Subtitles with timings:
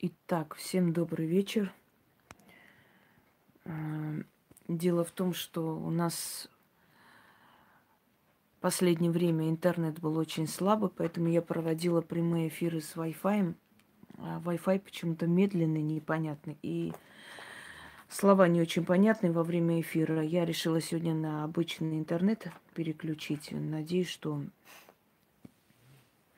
[0.00, 1.74] Итак, всем добрый вечер.
[4.68, 6.48] Дело в том, что у нас
[8.56, 13.56] в последнее время интернет был очень слабый, поэтому я проводила прямые эфиры с Wi-Fi.
[14.18, 16.56] А Wi-Fi почему-то медленный, непонятный.
[16.62, 16.92] И
[18.08, 20.22] слова не очень понятные во время эфира.
[20.22, 23.48] Я решила сегодня на обычный интернет переключить.
[23.50, 24.44] Надеюсь, что,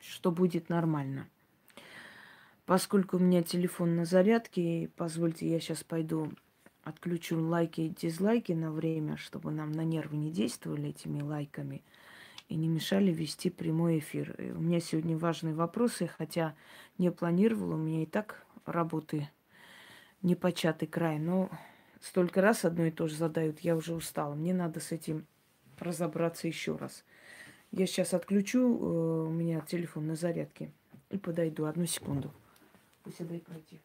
[0.00, 1.28] что будет нормально.
[2.70, 6.30] Поскольку у меня телефон на зарядке, позвольте, я сейчас пойду
[6.84, 11.82] отключу лайки и дизлайки на время, чтобы нам на нервы не действовали этими лайками
[12.48, 14.40] и не мешали вести прямой эфир.
[14.40, 16.54] И у меня сегодня важные вопросы, хотя
[16.96, 19.28] не планировала, у меня и так работы
[20.22, 21.50] непочатый край, но
[22.00, 24.36] столько раз одно и то же задают, я уже устала.
[24.36, 25.26] Мне надо с этим
[25.80, 27.04] разобраться еще раз.
[27.72, 30.70] Я сейчас отключу, э, у меня телефон на зарядке
[31.10, 31.64] и подойду.
[31.64, 32.32] Одну секунду.
[33.02, 33.80] Пусть дай пройти.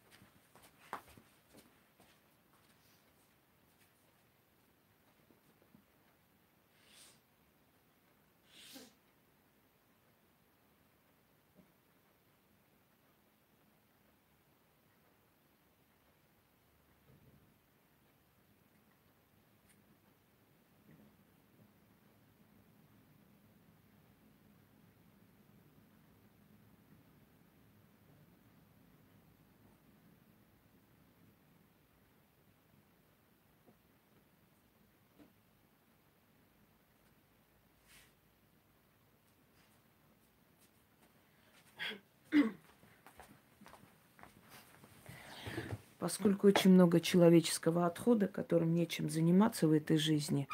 [46.15, 50.47] Поскольку очень много человеческого отхода, которым нечем заниматься в этой жизни,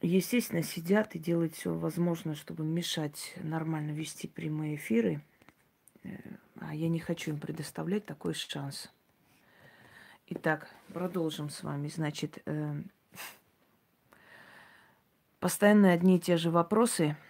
[0.00, 5.20] естественно, сидят и делают все возможное, чтобы мешать нормально вести прямые эфиры.
[6.02, 6.16] Э,
[6.60, 8.90] а я не хочу им предоставлять такой шанс.
[10.28, 11.88] Итак, продолжим с вами.
[11.88, 12.74] Значит, э,
[15.40, 17.18] постоянно одни и те же вопросы–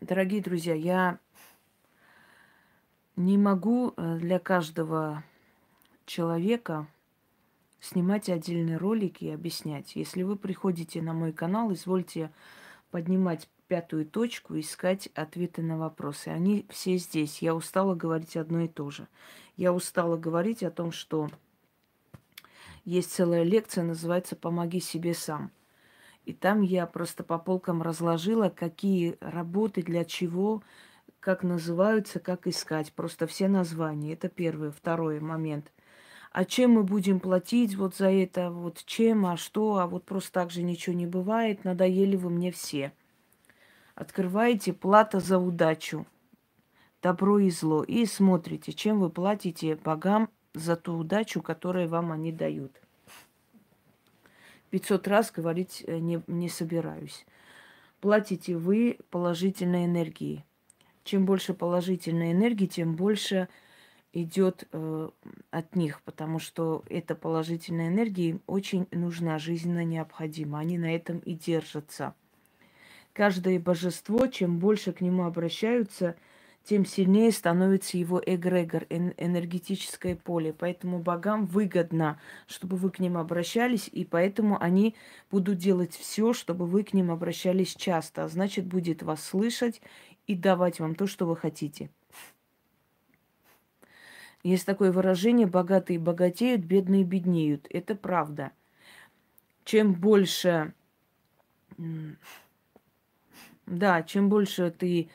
[0.00, 1.18] Дорогие друзья, я
[3.18, 5.24] не могу э, для каждого
[6.06, 6.86] человека
[7.80, 9.96] снимать отдельные ролики и объяснять.
[9.96, 12.30] Если вы приходите на мой канал, извольте
[12.92, 16.28] поднимать пятую точку, искать ответы на вопросы.
[16.28, 17.42] Они все здесь.
[17.42, 19.08] Я устала говорить одно и то же.
[19.56, 21.28] Я устала говорить о том, что
[22.84, 25.50] есть целая лекция, называется «Помоги себе сам».
[26.24, 30.62] И там я просто по полкам разложила, какие работы, для чего,
[31.20, 32.92] как называются, как искать.
[32.92, 34.12] Просто все названия.
[34.12, 34.70] Это первый.
[34.70, 35.72] Второй момент.
[36.30, 38.50] А чем мы будем платить вот за это?
[38.50, 39.78] Вот чем, а что?
[39.78, 41.64] А вот просто так же ничего не бывает.
[41.64, 42.92] Надоели вы мне все.
[43.94, 46.06] Открываете плата за удачу.
[47.02, 47.82] Добро и зло.
[47.82, 52.72] И смотрите, чем вы платите богам за ту удачу, которую вам они дают.
[54.70, 57.24] 500 раз говорить э, не, не собираюсь.
[58.00, 60.44] Платите вы положительной энергией.
[61.08, 63.48] Чем больше положительной энергии, тем больше
[64.12, 65.08] идет э,
[65.50, 70.58] от них, потому что эта положительная энергия им очень нужна, жизненно необходима.
[70.58, 72.14] Они на этом и держатся.
[73.14, 76.14] Каждое божество, чем больше к нему обращаются–
[76.68, 80.52] тем сильнее становится его эгрегор, энергетическое поле.
[80.52, 84.94] Поэтому богам выгодно, чтобы вы к ним обращались, и поэтому они
[85.30, 88.24] будут делать все, чтобы вы к ним обращались часто.
[88.24, 89.80] А значит, будет вас слышать
[90.28, 91.90] и давать вам то, что вы хотите.
[94.44, 97.66] Есть такое выражение «богатые богатеют, бедные беднеют».
[97.70, 98.52] Это правда.
[99.64, 100.72] Чем больше...
[103.66, 105.10] Да, чем больше ты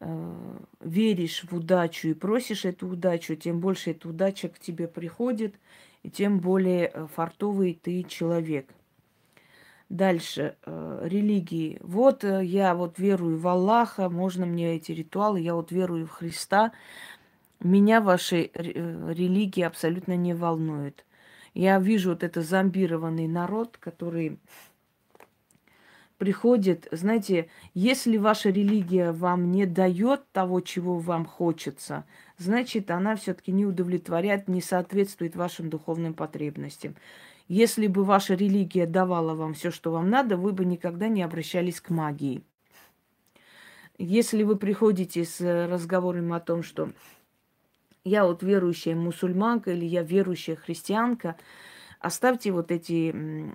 [0.00, 5.56] Э, веришь в удачу и просишь эту удачу, тем больше эта удача к тебе приходит,
[6.04, 8.72] и тем более э, фартовый ты человек.
[9.88, 11.78] Дальше, э, религии.
[11.80, 16.10] Вот э, я вот верую в Аллаха, можно мне эти ритуалы, я вот верую в
[16.10, 16.72] Христа.
[17.60, 18.60] Меня ваши э,
[19.14, 21.06] религии абсолютно не волнуют.
[21.54, 24.38] Я вижу вот это зомбированный народ, который
[26.18, 32.04] приходит, знаете, если ваша религия вам не дает того, чего вам хочется,
[32.36, 36.96] значит, она все-таки не удовлетворяет, не соответствует вашим духовным потребностям.
[37.48, 41.80] Если бы ваша религия давала вам все, что вам надо, вы бы никогда не обращались
[41.80, 42.42] к магии.
[43.96, 46.92] Если вы приходите с разговором о том, что
[48.04, 51.36] я вот верующая мусульманка или я верующая христианка,
[52.00, 53.10] Оставьте вот эти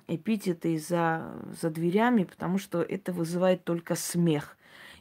[0.07, 4.57] эпитеты за, за дверями, потому что это вызывает только смех.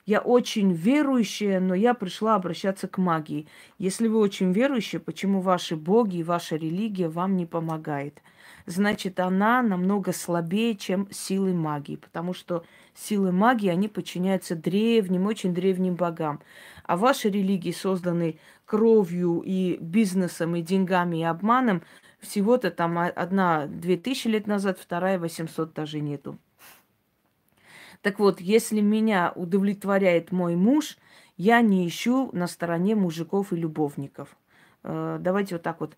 [0.06, 3.48] Я очень верующая, но я пришла обращаться к магии.
[3.78, 8.22] Если вы очень верующие, почему ваши боги и ваша религия вам не помогает?
[8.66, 12.64] Значит, она намного слабее, чем силы магии, потому что
[12.94, 16.40] силы магии, они подчиняются древним, очень древним богам.
[16.84, 21.82] А ваши религии созданы кровью и бизнесом, и деньгами, и обманом.
[22.20, 26.38] Всего-то там одна две тысячи лет назад, вторая 800 даже нету.
[28.00, 30.98] Так вот, если меня удовлетворяет мой муж,
[31.36, 34.36] я не ищу на стороне мужиков и любовников.
[34.82, 35.96] Э, давайте вот так вот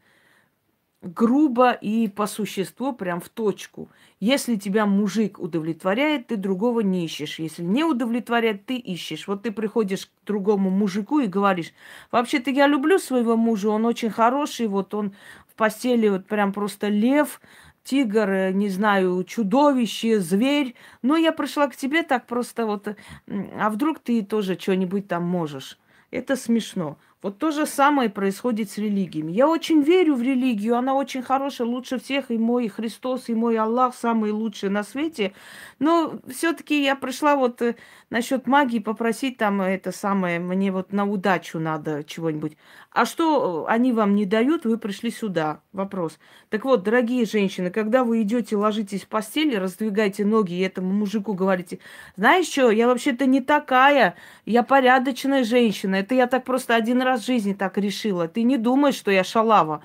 [1.05, 3.89] грубо и по существу, прям в точку.
[4.21, 7.39] Если тебя мужик удовлетворяет, ты другого не ищешь.
[7.39, 9.29] Если не удовлетворяет, ты ищешь.
[9.29, 11.73] Вот ты приходишь к другому мужику и говоришь,
[12.11, 15.13] вообще-то я люблю своего мужа, он очень хороший, вот он
[15.47, 17.41] в постели вот прям просто лев,
[17.85, 20.75] тигр, э, не знаю, чудовище, зверь.
[21.03, 22.89] Но я пришла к тебе так просто вот,
[23.29, 25.79] а вдруг ты тоже что-нибудь там можешь.
[26.11, 26.97] Это смешно.
[27.25, 29.33] Вот то же самое происходит с религиями.
[29.33, 33.57] Я очень верю в религию, она очень хорошая, лучше всех, и мой Христос, и мой
[33.57, 35.33] Аллах самый лучший на свете.
[35.79, 37.77] Но все-таки я пришла вот э,
[38.11, 42.59] насчет магии попросить там это самое, мне вот на удачу надо чего-нибудь.
[42.91, 45.63] А что они вам не дают, вы пришли сюда.
[45.73, 46.19] Вопрос.
[46.51, 51.33] Так вот, дорогие женщины, когда вы идете, ложитесь в постели, раздвигаете ноги и этому мужику
[51.33, 51.81] говорите,
[52.17, 55.97] знаешь что, я вообще-то не такая, я порядочная женщина.
[55.97, 58.29] Это я так просто один раз в жизни так решила.
[58.29, 59.83] Ты не думай, что я шалава.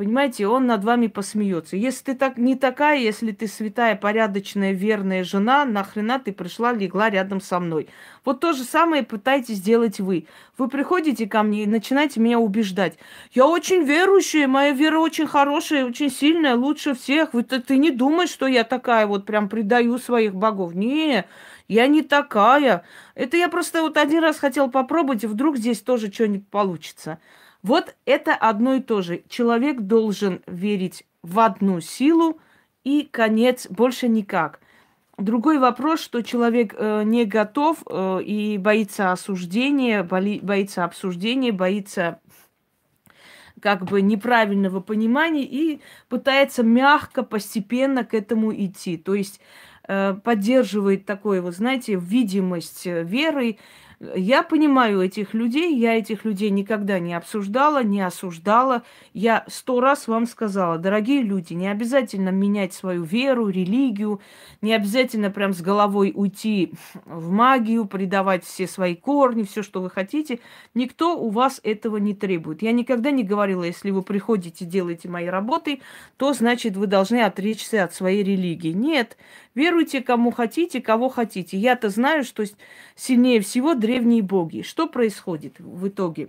[0.00, 1.76] Понимаете, он над вами посмеется.
[1.76, 7.10] Если ты так не такая, если ты святая, порядочная, верная жена, нахрена ты пришла, легла
[7.10, 7.86] рядом со мной?
[8.24, 10.26] Вот то же самое пытаетесь сделать вы.
[10.56, 12.96] Вы приходите ко мне и начинаете меня убеждать.
[13.32, 17.34] Я очень верующая, моя вера очень хорошая, очень сильная, лучше всех.
[17.34, 20.74] Вы, ты, ты не думаешь, что я такая вот прям предаю своих богов.
[20.74, 21.26] Не,
[21.70, 22.82] я не такая.
[23.14, 27.20] Это я просто вот один раз хотел попробовать, и вдруг здесь тоже что-нибудь получится.
[27.62, 29.22] Вот это одно и то же.
[29.28, 32.40] Человек должен верить в одну силу
[32.82, 34.58] и конец, больше никак.
[35.16, 42.18] Другой вопрос, что человек э, не готов э, и боится осуждения, боли, боится обсуждения, боится
[43.60, 48.96] как бы неправильного понимания и пытается мягко, постепенно к этому идти.
[48.96, 49.40] То есть
[50.24, 53.58] поддерживает такой, вот знаете, видимость веры,
[54.00, 58.82] я понимаю этих людей, я этих людей никогда не обсуждала, не осуждала.
[59.12, 64.22] Я сто раз вам сказала, дорогие люди, не обязательно менять свою веру, религию,
[64.62, 66.72] не обязательно прям с головой уйти
[67.04, 70.40] в магию, предавать все свои корни, все, что вы хотите.
[70.72, 72.62] Никто у вас этого не требует.
[72.62, 75.82] Я никогда не говорила, если вы приходите, делаете мои работы,
[76.16, 78.72] то значит вы должны отречься от своей религии.
[78.72, 79.18] Нет,
[79.54, 81.58] Веруйте кому хотите, кого хотите.
[81.58, 82.44] Я-то знаю, что
[82.94, 83.89] сильнее всего древние
[84.22, 84.62] боги.
[84.62, 86.28] Что происходит в итоге?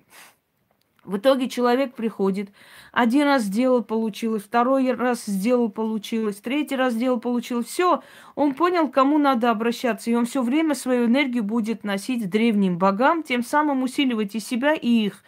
[1.04, 2.52] В итоге человек приходит,
[2.92, 7.66] один раз сделал, получилось, второй раз сделал, получилось, третий раз сделал, получилось.
[7.66, 8.04] Все,
[8.36, 13.24] он понял, кому надо обращаться, и он все время свою энергию будет носить древним богам,
[13.24, 15.24] тем самым усиливать и себя, и их.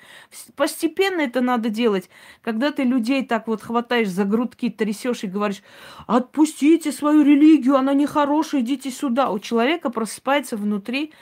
[0.55, 2.07] Постепенно это надо делать.
[2.43, 5.63] Когда ты людей так вот хватаешь за грудки, трясешь и говоришь,
[6.05, 9.31] отпустите свою религию, она нехорошая, идите сюда.
[9.31, 11.13] У человека просыпается внутри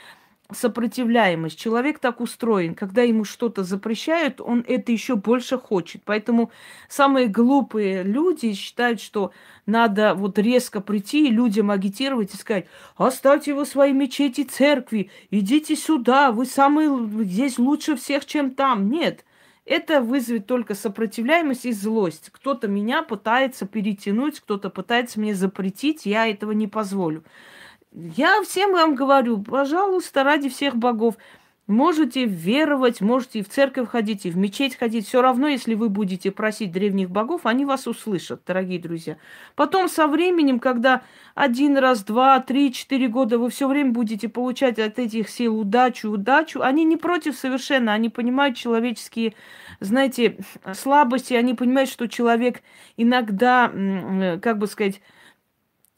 [0.54, 1.58] сопротивляемость.
[1.58, 6.02] Человек так устроен, когда ему что-то запрещают, он это еще больше хочет.
[6.04, 6.50] Поэтому
[6.88, 9.32] самые глупые люди считают, что
[9.66, 12.66] надо вот резко прийти и людям агитировать и сказать,
[12.96, 16.90] оставьте вы свои мечети, церкви, идите сюда, вы самые
[17.24, 18.90] здесь лучше всех, чем там.
[18.90, 19.24] Нет,
[19.64, 22.30] это вызовет только сопротивляемость и злость.
[22.32, 27.22] Кто-то меня пытается перетянуть, кто-то пытается мне запретить, я этого не позволю.
[27.94, 31.16] Я всем вам говорю, пожалуйста, ради всех богов,
[31.66, 35.06] можете веровать, можете и в церковь ходить, и в мечеть ходить.
[35.06, 39.18] Все равно, если вы будете просить древних богов, они вас услышат, дорогие друзья.
[39.56, 41.02] Потом со временем, когда
[41.34, 46.10] один раз, два, три, четыре года вы все время будете получать от этих сил удачу,
[46.10, 49.34] удачу, они не против совершенно, они понимают человеческие,
[49.80, 50.38] знаете,
[50.72, 52.62] слабости, они понимают, что человек
[52.96, 55.02] иногда, э, как бы сказать,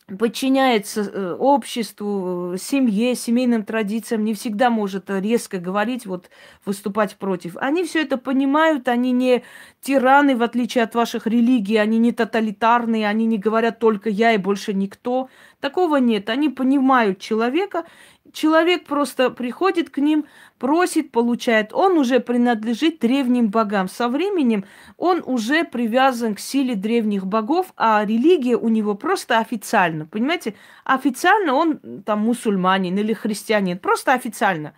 [0.07, 6.29] подчиняется э, обществу, семье, семейным традициям, не всегда может резко говорить, вот
[6.67, 7.57] выступать против.
[7.57, 9.45] Они все это понимают, они не
[9.81, 14.39] тираны, в отличие от ваших религий, они не тоталитарные, они не говорят только я и
[14.39, 15.31] больше никто.
[15.61, 16.29] Такого нет.
[16.29, 17.85] Они понимают человека
[18.33, 20.25] Человек просто приходит к ним,
[20.59, 21.73] просит, получает.
[21.75, 23.87] Он уже принадлежит древним богам.
[23.87, 24.65] Со временем
[24.97, 30.07] он уже привязан к силе древних богов, а религия у него просто официально.
[30.07, 30.55] Понимаете?
[30.85, 33.79] Официально он там мусульманин или христианин.
[33.79, 34.73] Просто официально.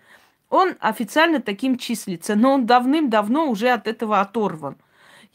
[0.51, 4.77] Он официально таким числится, но он давным-давно уже от этого оторван.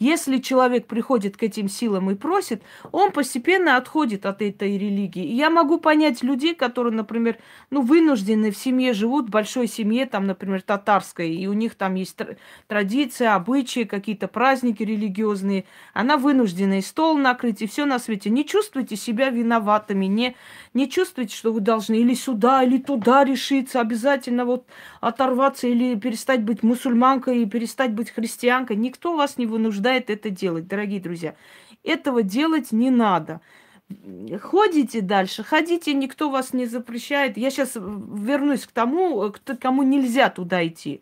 [0.02, 5.24] Если человек приходит к этим силам и просит, он постепенно отходит от этой религии.
[5.24, 7.38] И я могу понять людей, которые, например,
[7.70, 11.94] ну, вынуждены в семье живут, в большой семье, там, например, татарской, и у них там
[11.94, 12.18] есть
[12.68, 15.66] традиции, обычаи, какие-то праздники религиозные.
[15.94, 18.32] Она вынуждена и стол накрыть, и все на свете.
[18.32, 20.36] Не чувствуйте себя виноватыми, не,
[20.74, 24.66] не чувствуйте, что вы должны или сюда, или туда решиться, обязательно вот
[25.00, 28.78] оторваться или перестать быть мусульманкой и перестать быть христианкой.
[28.78, 31.36] Никто вас не вынуждает побуждает это делать, дорогие друзья.
[31.84, 33.42] Этого делать не надо.
[34.42, 37.38] Ходите дальше, ходите, никто вас не запрещает.
[37.38, 41.02] Я сейчас вернусь к тому, кому нельзя туда идти.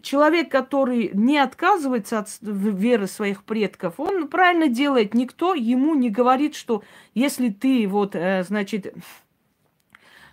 [0.00, 5.14] Человек, который не отказывается от веры своих предков, он правильно делает.
[5.14, 6.82] Никто ему не говорит, что
[7.14, 9.25] если ты вот, э, значит, Э,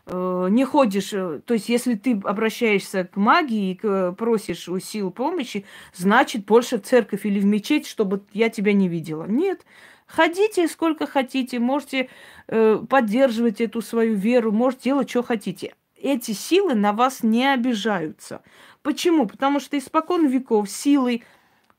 [0.06, 5.66] не ходишь, э, то есть если ты обращаешься к магии и просишь у сил помощи,
[5.94, 9.26] значит больше в церковь или в мечеть, чтобы я тебя не видела.
[9.26, 9.66] Нет.
[10.06, 12.10] Ходите сколько хотите, можете
[12.48, 15.74] э, поддерживать эту свою веру, можете делать, что хотите.
[15.96, 18.42] Эти силы на вас не обижаются.
[18.82, 19.26] Почему?
[19.26, 21.24] Потому что испокон веков силы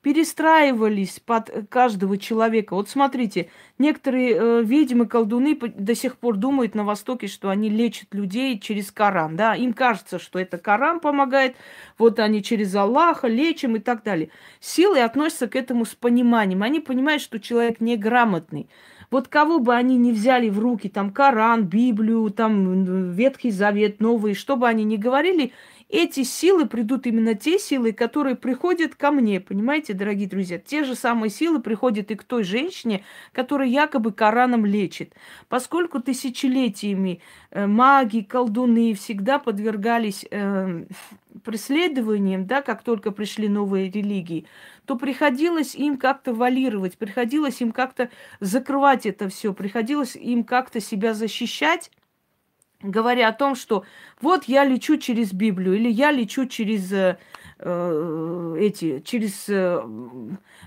[0.05, 2.75] перестраивались под каждого человека.
[2.75, 8.13] Вот смотрите, некоторые э, ведьмы, колдуны до сих пор думают на Востоке, что они лечат
[8.13, 9.35] людей через Коран.
[9.35, 9.55] Да?
[9.55, 11.55] Им кажется, что это Коран помогает,
[11.97, 14.29] вот они через Аллаха лечим и так далее.
[14.59, 16.61] Силы относятся к этому с пониманием.
[16.61, 18.69] Они понимают, что человек неграмотный.
[19.09, 24.35] Вот кого бы они ни взяли в руки, там Коран, Библию, там Ветхий Завет, Новый,
[24.35, 25.51] что бы они ни говорили,
[25.89, 30.57] эти силы придут именно те силы, которые приходят ко мне, понимаете, дорогие друзья?
[30.57, 35.13] Те же самые силы приходят и к той женщине, которая якобы Кораном лечит.
[35.47, 40.85] Поскольку тысячелетиями э, маги, колдуны всегда подвергались э,
[41.43, 44.45] преследованиям, да, как только пришли новые религии,
[44.85, 51.13] то приходилось им как-то валировать, приходилось им как-то закрывать это все, приходилось им как-то себя
[51.13, 51.91] защищать
[52.85, 53.83] говоря о том, что
[54.21, 57.17] вот я лечу через Библию или я лечу через э,
[57.59, 59.81] э, эти, через э,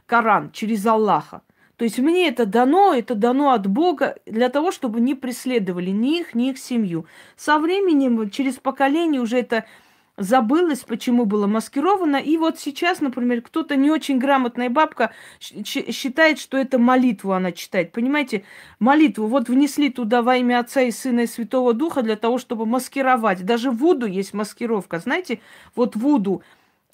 [0.07, 1.43] Коран, через Аллаха.
[1.77, 6.19] То есть мне это дано, это дано от Бога для того, чтобы не преследовали ни
[6.19, 7.07] их, ни их семью.
[7.37, 9.65] Со временем, через поколение уже это
[10.19, 12.17] забылось, почему было маскировано.
[12.17, 17.93] И вот сейчас, например, кто-то не очень грамотная бабка считает, что это молитву она читает.
[17.93, 18.45] Понимаете,
[18.79, 22.67] молитву вот внесли туда во имя Отца и Сына и Святого Духа для того, чтобы
[22.67, 23.45] маскировать.
[23.45, 24.99] Даже Вуду есть маскировка.
[24.99, 25.41] Знаете,
[25.75, 26.43] вот Вуду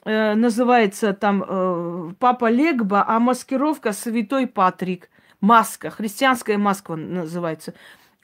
[0.04, 5.10] э, называется там э, Папа Легба, а маскировка Святой Патрик.
[5.40, 7.74] Маска, христианская маска называется.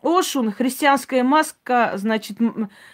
[0.02, 2.38] Ошун, христианская маска, значит,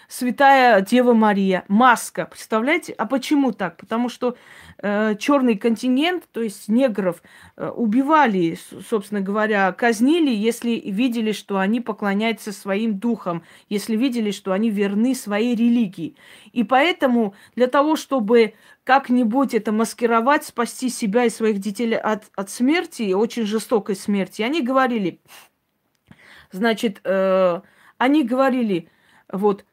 [0.09, 1.63] святая Дева Мария.
[1.69, 2.91] Маска, представляете?
[2.93, 3.77] А почему так?
[3.77, 4.35] Потому что
[4.79, 7.23] э, черный континент, то есть негров,
[7.55, 8.57] э, убивали,
[8.89, 15.15] собственно говоря, казнили, если видели, что они поклоняются своим духам, если видели, что они верны
[15.15, 16.17] своей религии.
[16.51, 22.49] И поэтому для того, чтобы как-нибудь это маскировать, спасти себя и своих детей от, от
[22.49, 25.19] смерти, очень жестокой смерти, они говорили,
[26.51, 27.61] Значит, э,
[27.97, 28.89] они говорили,
[29.31, 29.65] вот,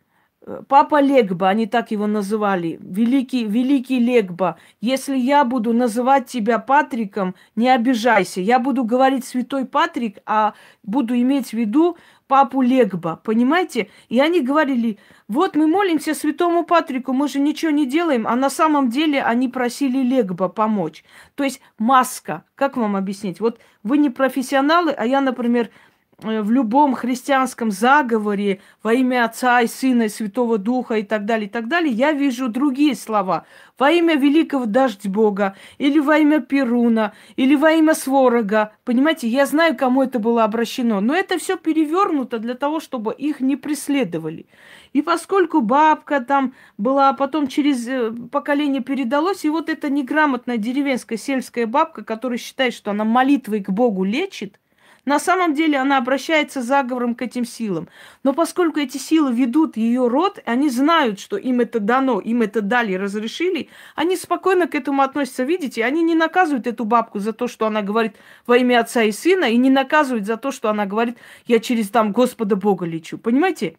[0.47, 6.59] э, Папа Легба, они так его называли, великий, великий Легба, если я буду называть тебя
[6.59, 8.41] Патриком, не обижайся.
[8.41, 13.89] Я буду говорить святой Патрик, а буду иметь в виду папу Легба, понимаете?
[14.09, 18.51] И они говорили, вот мы молимся святому Патрику, мы же ничего не делаем, а на
[18.51, 21.05] самом деле они просили Легба помочь.
[21.35, 23.41] То есть маска, как вам объяснить?
[23.41, 25.71] Вот вы не профессионалы, а я, например,
[26.19, 31.47] в любом христианском заговоре во имя Отца и Сына и Святого Духа и так далее,
[31.47, 33.47] и так далее, я вижу другие слова.
[33.79, 38.73] Во имя великого дождь Бога, или во имя Перуна, или во имя Сворога.
[38.85, 41.01] Понимаете, я знаю, кому это было обращено.
[41.01, 44.47] Но это все перевернуто для того, чтобы их не преследовали.
[44.93, 50.57] И поскольку бабка там была, а потом через э, поколение передалось, и вот эта неграмотная
[50.57, 54.61] деревенская сельская бабка, которая считает, что она молитвой к Богу лечит,
[55.05, 57.89] на самом деле она обращается заговором к этим силам.
[58.23, 62.63] Но поскольку эти силы ведут ее род, они знают, что им это дано, им это
[62.63, 65.45] дали, разрешили, они спокойно к этому относятся.
[65.45, 69.13] Видите, они не наказывают эту бабку за то, что она говорит во имя отца и
[69.13, 73.19] сына, и не наказывают за то, что она говорит, я через там Господа Бога лечу.
[73.19, 73.77] Понимаете?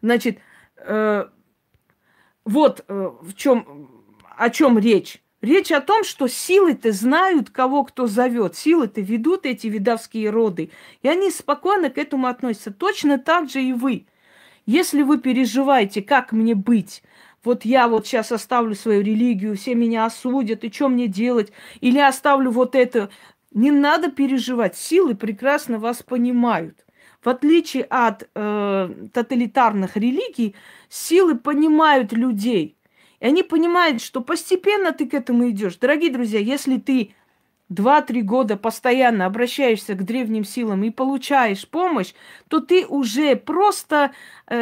[0.00, 0.38] Значит,
[0.76, 1.28] э,
[2.44, 3.88] вот э, в чем,
[4.36, 5.23] о чем речь.
[5.44, 8.56] Речь о том, что силы-то знают, кого кто зовет.
[8.56, 10.70] Силы-то ведут эти видовские роды.
[11.02, 12.72] И они спокойно к этому относятся.
[12.72, 14.06] Точно так же и вы.
[14.64, 17.02] Если вы переживаете, как мне быть,
[17.44, 21.52] вот я вот сейчас оставлю свою религию, все меня осудят, и что мне делать?
[21.82, 23.10] Или оставлю вот это.
[23.50, 24.78] Не надо переживать.
[24.78, 26.86] Силы прекрасно вас понимают.
[27.22, 30.54] В отличие от э, тоталитарных религий,
[30.88, 32.78] силы понимают людей.
[33.24, 35.76] И они понимают, что постепенно ты к этому идешь.
[35.76, 37.14] Дорогие друзья, если ты
[37.70, 42.12] два-три года постоянно обращаешься к древним силам и получаешь помощь,
[42.48, 44.12] то ты уже просто,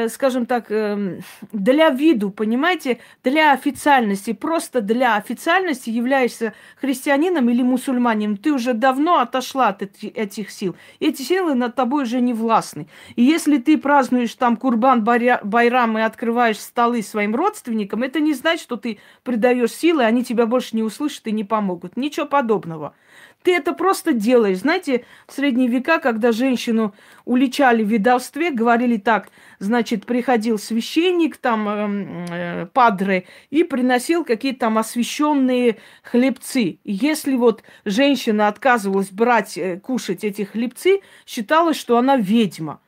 [0.09, 1.21] скажем так, э,
[1.53, 8.37] для виду, понимаете, для официальности, просто для официальности являешься христианином или мусульманином.
[8.37, 10.77] Ты уже давно отошла от этих сил.
[11.01, 12.87] Эти силы над тобой уже не властны.
[13.17, 18.63] И если ты празднуешь там Курбан Байрам и открываешь столы своим родственникам, это не значит,
[18.63, 21.97] что ты придаешь силы, они тебя больше не услышат и не помогут.
[21.97, 22.95] Ничего подобного.
[23.43, 24.59] Ты это просто делаешь.
[24.59, 26.95] Знаете, в средние века, когда женщину
[27.25, 34.61] уличали в ведовстве, говорили так, значит, приходил священник, там, э, э, падре, и приносил какие-то
[34.61, 36.79] там освященные хлебцы.
[36.85, 42.82] И если вот женщина отказывалась брать, э, кушать эти хлебцы, считалось, что она ведьма.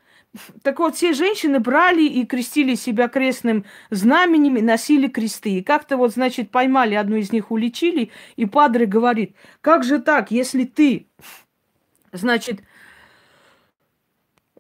[0.63, 5.59] Так вот, все женщины брали и крестили себя крестным знаменем, и носили кресты.
[5.59, 10.31] И как-то вот, значит, поймали одну из них, уличили, и Падре говорит, как же так,
[10.31, 11.07] если ты,
[12.13, 12.63] значит,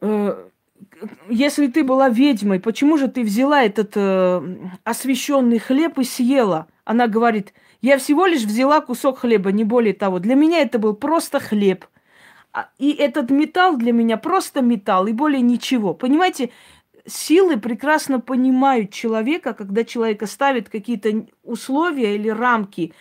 [0.00, 0.49] э,
[1.28, 4.43] если ты была ведьмой, почему же ты взяла этот э,
[4.85, 6.69] освященный хлеб и съела?
[6.85, 10.21] Она говорит, я всего лишь взяла кусок хлеба, не более того.
[10.21, 11.85] Для меня это был просто хлеб.
[12.54, 15.92] А, и этот металл для меня просто металл и более ничего.
[15.92, 16.50] Понимаете,
[17.04, 22.94] силы прекрасно понимают человека, когда человека ставит какие-то условия или рамки.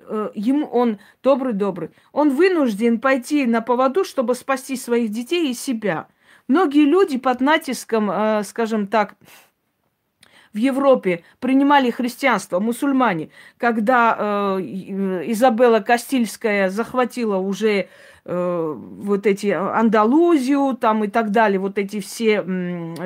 [0.00, 1.90] Э, ему он добрый-добрый.
[2.12, 6.06] Он вынужден пойти на поводу, чтобы спасти своих детей и себя.
[6.46, 9.14] Многие люди под натиском, э, скажем так,
[10.52, 20.76] в Европе принимали христианство, мусульмане, когда э, Изабелла Кастильская захватила уже Э, вот эти Андалузию
[20.76, 22.44] там и так далее, вот эти все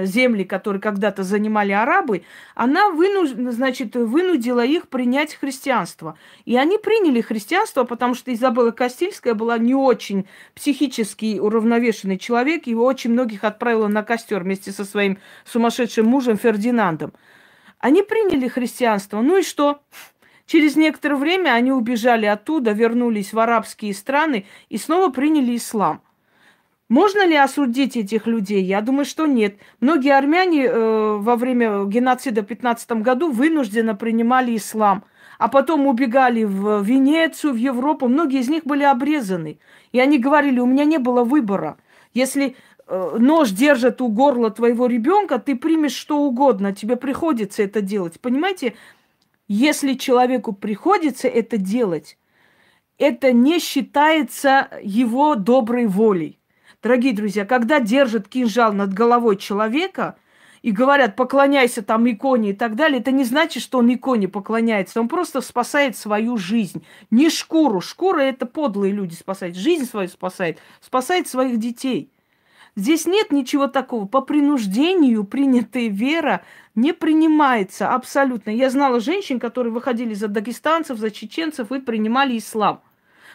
[0.02, 2.24] земли, которые когда-то занимали арабы,
[2.56, 3.30] она вынуж...
[3.30, 6.18] значит, вынудила их принять христианство.
[6.44, 12.84] И они приняли христианство, потому что Изабелла Кастильская была не очень психически уравновешенный человек, его
[12.84, 17.12] очень многих отправила на костер вместе со своим сумасшедшим мужем Фердинандом.
[17.78, 19.20] Они приняли христианство.
[19.20, 19.80] Ну и что?
[20.46, 26.02] Через некоторое время они убежали оттуда, вернулись в арабские страны и снова приняли ислам.
[26.92, 28.62] Можно ли осудить этих людей?
[28.62, 29.56] Я думаю, что нет.
[29.80, 35.04] Многие армяне э, во время геноцида в 15 году вынужденно принимали ислам,
[35.38, 38.08] а потом убегали в Венецию, в Европу.
[38.08, 39.58] Многие из них были обрезаны.
[39.92, 41.78] И они говорили, у меня не было выбора.
[42.12, 47.80] Если э, нож держит у горла твоего ребенка, ты примешь что угодно, тебе приходится это
[47.80, 48.20] делать.
[48.20, 48.74] Понимаете,
[49.52, 52.16] если человеку приходится это делать,
[52.96, 56.38] это не считается его доброй волей.
[56.82, 60.16] Дорогие друзья, когда держат кинжал над головой человека
[60.62, 65.00] и говорят, поклоняйся там иконе и так далее, это не значит, что он иконе поклоняется.
[65.02, 66.82] Он просто спасает свою жизнь.
[67.10, 67.82] Не шкуру.
[67.82, 69.54] Шкура– это подлые люди спасают.
[69.54, 70.60] Жизнь свою спасает.
[70.80, 72.10] Спасает своих детей.
[72.74, 74.06] Здесь нет ничего такого.
[74.06, 76.42] По принуждению принятая вера
[76.74, 78.50] не принимается абсолютно.
[78.50, 82.82] Я знала женщин, которые выходили за дагестанцев, за чеченцев и принимали ислам.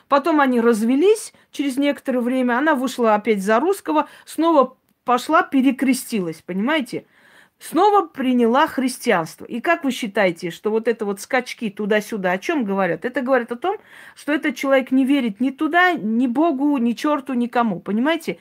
[0.08, 7.06] Потом они развелись через некоторое время, она вышла опять за русского, снова пошла, перекрестилась, понимаете?
[7.60, 9.44] Снова приняла христианство.
[9.44, 13.04] И как вы считаете, что вот это вот скачки туда-сюда, о чем говорят?
[13.04, 13.78] Это говорит о том,
[14.16, 17.80] что этот человек не верит ни туда, ни Богу, ни черту, никому.
[17.80, 18.38] Понимаете?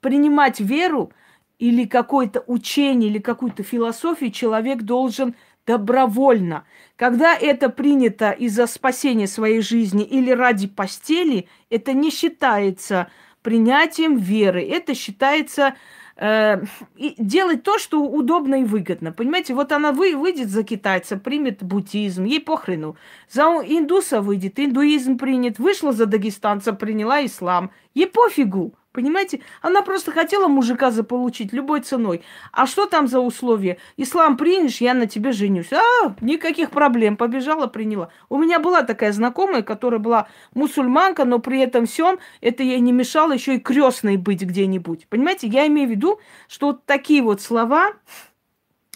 [0.00, 1.12] Принимать веру–
[1.58, 5.34] или какое-то учение, или какую-то философию человек должен
[5.66, 6.64] добровольно.
[6.96, 13.08] Когда это принято из-за спасения своей жизни или ради постели, это не считается
[13.42, 14.62] принятием веры.
[14.62, 15.74] Это считается
[16.16, 16.62] э,
[16.96, 19.12] делать то, что удобно и выгодно.
[19.12, 22.96] Понимаете, вот она вы, выйдет за китайца, примет буддизм, ей похрену.
[23.30, 25.58] За индуса выйдет, индуизм принят.
[25.58, 27.70] Вышла за дагестанца, приняла ислам.
[27.94, 28.74] Ей пофигу.
[28.94, 29.40] Понимаете?
[29.60, 32.22] Она просто хотела мужика заполучить любой ценой.
[32.52, 33.78] А что там за условия?
[33.96, 35.72] Ислам принешь, я на тебе женюсь.
[35.72, 37.16] А, никаких проблем.
[37.16, 38.10] Побежала, приняла.
[38.28, 42.92] У меня была такая знакомая, которая была мусульманка, но при этом всем это ей не
[42.92, 45.08] мешало еще и крестной быть где-нибудь.
[45.08, 45.48] Понимаете?
[45.48, 47.94] Я имею в виду, что вот такие вот слова,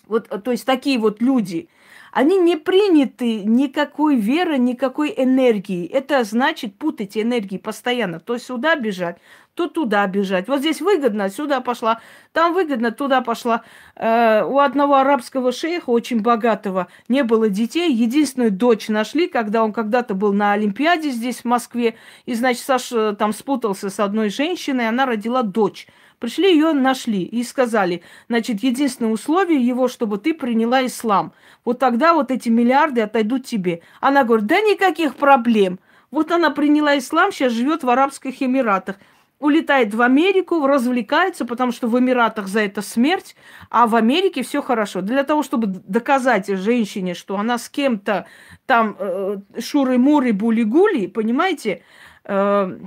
[0.07, 1.69] Вот, э, то есть такие вот люди,
[2.13, 5.87] они не приняты никакой веры, никакой энергии.
[5.87, 8.21] Это значит путать энергии постоянно.
[8.21, 9.19] То сюда бежать,
[9.55, 10.47] то туда бежать.
[10.47, 12.01] Вот здесь выгодно, сюда пошла,
[12.33, 13.63] там выгодно, туда пошла.
[13.97, 17.93] Э, у одного арабского шейха, очень богатого, не было детей.
[17.93, 21.97] Единственную дочь нашли, когда он когда-то был на Олимпиаде здесь, в Москве.
[22.25, 25.89] И, значит, Саша там спутался с одной женщиной, она родила дочь.
[26.19, 31.33] Пришли ее нашли и сказали, значит, единственное условие его, чтобы ты приняла ислам.
[31.65, 33.83] Вот тогда вот эти миллиарды отойдут тебе.
[34.01, 35.79] Она говорит, да никаких проблем.
[36.11, 38.97] Вот она приняла ислам, сейчас живет в Арабских Эмиратах.
[39.39, 43.37] Улетает в Америку, развлекается, потому что в Эмиратах за это смерть,
[43.71, 45.01] а в Америке все хорошо.
[45.01, 48.27] Для того, чтобы доказать женщине, что она с кем-то
[48.67, 51.83] там э, шуры-муры, були-гули, понимаете,
[52.29, 52.79] э,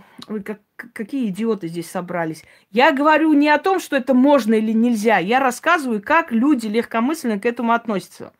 [0.45, 0.59] как,
[0.93, 2.43] какие идиоты здесь собрались.
[2.69, 5.17] Я говорю не о том, что это можно или нельзя.
[5.17, 8.33] Я рассказываю, как люди легкомысленно к этому относятся.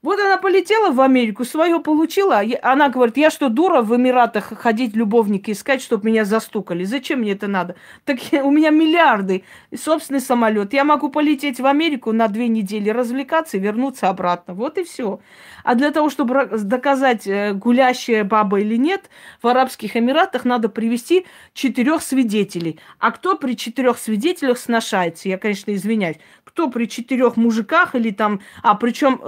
[0.00, 2.40] Вот она полетела в Америку, свое получила.
[2.62, 6.84] Она говорит, я что, дура в Эмиратах ходить любовники искать, чтобы меня застукали?
[6.84, 7.74] Зачем мне это надо?
[8.04, 9.42] Так у меня миллиарды,
[9.76, 10.72] собственный самолет.
[10.72, 14.54] Я могу полететь в Америку на две недели, развлекаться и вернуться обратно.
[14.54, 15.18] Вот и все.
[15.64, 19.10] А для того, чтобы доказать, э, гулящая баба или нет,
[19.42, 22.78] в Арабских Эмиратах надо привести четырех свидетелей.
[23.00, 25.28] А кто при четырех свидетелях сношается?
[25.28, 26.18] Я, конечно, извиняюсь
[26.58, 29.20] кто при четырех мужиках или там, а причем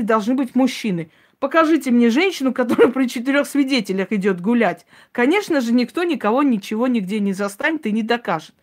[0.00, 1.10] свидетели должны быть мужчины.
[1.38, 4.86] Покажите мне женщину, которая при четырех свидетелях идет гулять.
[5.12, 8.54] Конечно же, никто никого ничего нигде не застанет и не докажет.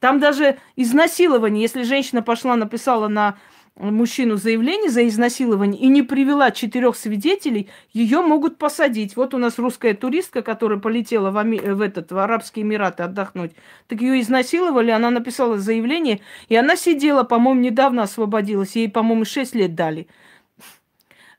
[0.00, 3.36] Там даже изнасилование, если женщина пошла, написала на
[3.76, 9.16] мужчину заявление за изнасилование и не привела четырех свидетелей, ее могут посадить.
[9.16, 11.58] Вот у нас русская туристка, которая полетела в, Ами...
[11.58, 13.52] в этот в Арабские Эмираты отдохнуть.
[13.86, 19.54] Так ее изнасиловали, она написала заявление, и она сидела, по-моему, недавно освободилась, ей, по-моему, 6
[19.54, 20.08] лет дали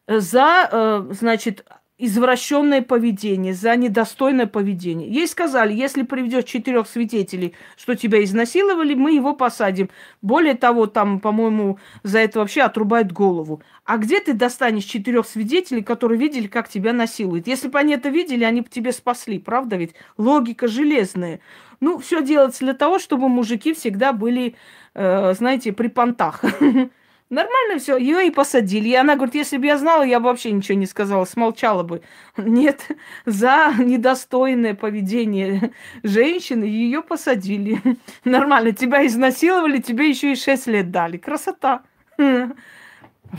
[0.07, 1.65] за, э, значит,
[1.99, 5.09] извращенное поведение, за недостойное поведение.
[5.09, 9.89] Ей сказали, если приведешь четырех свидетелей, что тебя изнасиловали, мы его посадим.
[10.21, 13.63] Более того, там, по-моему, за это вообще отрубают голову.
[13.83, 17.47] А где ты достанешь четырех свидетелей, которые видели, как тебя насилуют?
[17.47, 19.95] Если бы они это видели, они бы тебя спасли, правда ведь?
[20.17, 21.39] Логика железная.
[21.79, 24.55] Ну, все делается для того, чтобы мужики всегда были,
[24.93, 26.43] э, знаете, при понтах.
[27.29, 28.89] Нормально все, ее и посадили.
[28.89, 32.01] И она говорит, если бы я знала, я бы вообще ничего не сказала, смолчала бы.
[32.37, 32.87] Нет,
[33.25, 37.81] за недостойное поведение женщины ее посадили.
[38.23, 41.17] Нормально, тебя изнасиловали, тебе еще и 6 лет дали.
[41.17, 41.83] Красота.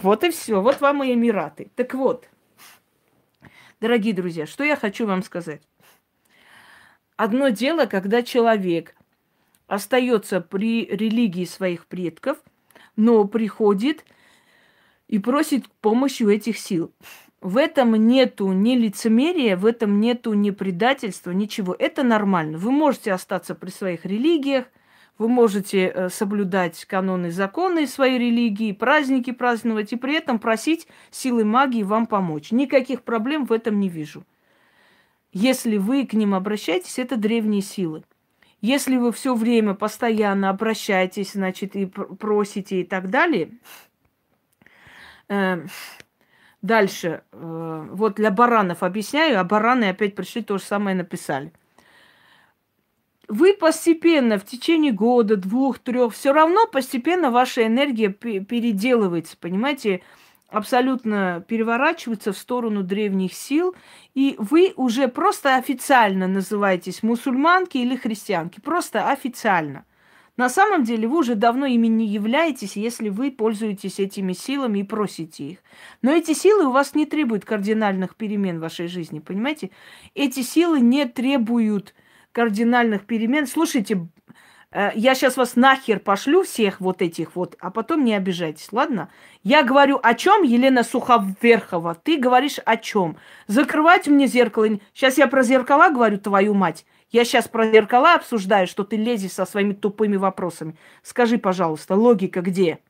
[0.03, 0.61] Вот и все.
[0.61, 1.71] Вот вам и Эмираты.
[1.75, 2.29] Так вот,
[3.81, 5.63] дорогие друзья, что я хочу вам сказать.
[7.17, 8.95] Одно дело, когда человек
[9.67, 12.37] остается при религии своих предков–
[12.99, 14.05] но приходит
[15.07, 16.93] и просит помощи у этих сил.
[17.41, 21.75] В этом нету ни лицемерия, в этом нету ни предательства, ничего.
[21.79, 22.59] Это нормально.
[22.59, 24.67] Вы можете остаться при своих религиях,
[25.17, 31.45] вы можете э, соблюдать каноны, законы своей религии, праздники праздновать и при этом просить силы
[31.45, 32.51] магии вам помочь.
[32.51, 34.25] Никаких проблем в этом не вижу.
[35.33, 38.03] Если вы к ним обращаетесь, это древние силы.
[38.61, 43.51] Если вы все время постоянно обращаетесь, значит, и просите и так далее,
[45.29, 45.65] э,
[46.61, 51.53] дальше, э, вот для баранов объясняю, а бараны опять пришли, то же самое написали.
[53.29, 60.03] Вы постепенно, в течение года, двух, трех, все равно постепенно ваша энергия переделывается, понимаете?
[60.49, 63.75] Абсолютно переворачивается в сторону древних сил,
[64.15, 69.85] и вы уже просто официально называетесь мусульманки или христианки, просто официально.
[70.39, 74.85] На самом деле вы уже давно ими не являетесь, если вы пользуетесь этими силами и
[74.85, 75.59] просите их.
[76.01, 79.71] Но эти силы у вас не требуют кардинальных перемен в вашей жизни, понимаете?
[80.15, 81.93] Эти силы не требуют
[82.31, 83.49] кардинальных перемен.
[83.49, 84.07] Слушайте,
[84.73, 89.09] я сейчас вас нахер пошлю всех вот этих вот, а потом не обижайтесь, ладно?
[89.43, 91.95] Я говорю о чем, Елена Суховерхова?
[91.95, 93.17] Ты говоришь о чем?
[93.47, 94.69] Закрывать мне зеркало.
[94.93, 96.85] Сейчас я про зеркала говорю, твою мать.
[97.11, 100.77] Я сейчас про зеркала обсуждаю, что ты лезешь со своими тупыми вопросами.
[101.03, 102.81] Скажи, пожалуйста, логика где?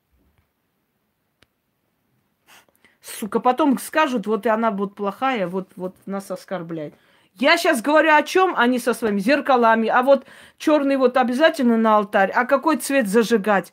[3.00, 6.94] Сука, потом скажут, вот и она вот плохая, вот, вот нас оскорбляет.
[7.38, 10.26] Я сейчас говорю о чем, они со своими зеркалами, а вот
[10.58, 13.72] черный вот обязательно на алтарь, а какой цвет зажигать?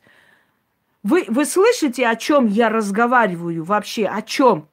[1.02, 4.06] Вы, вы слышите, о чем я разговариваю вообще?
[4.06, 4.68] О чем?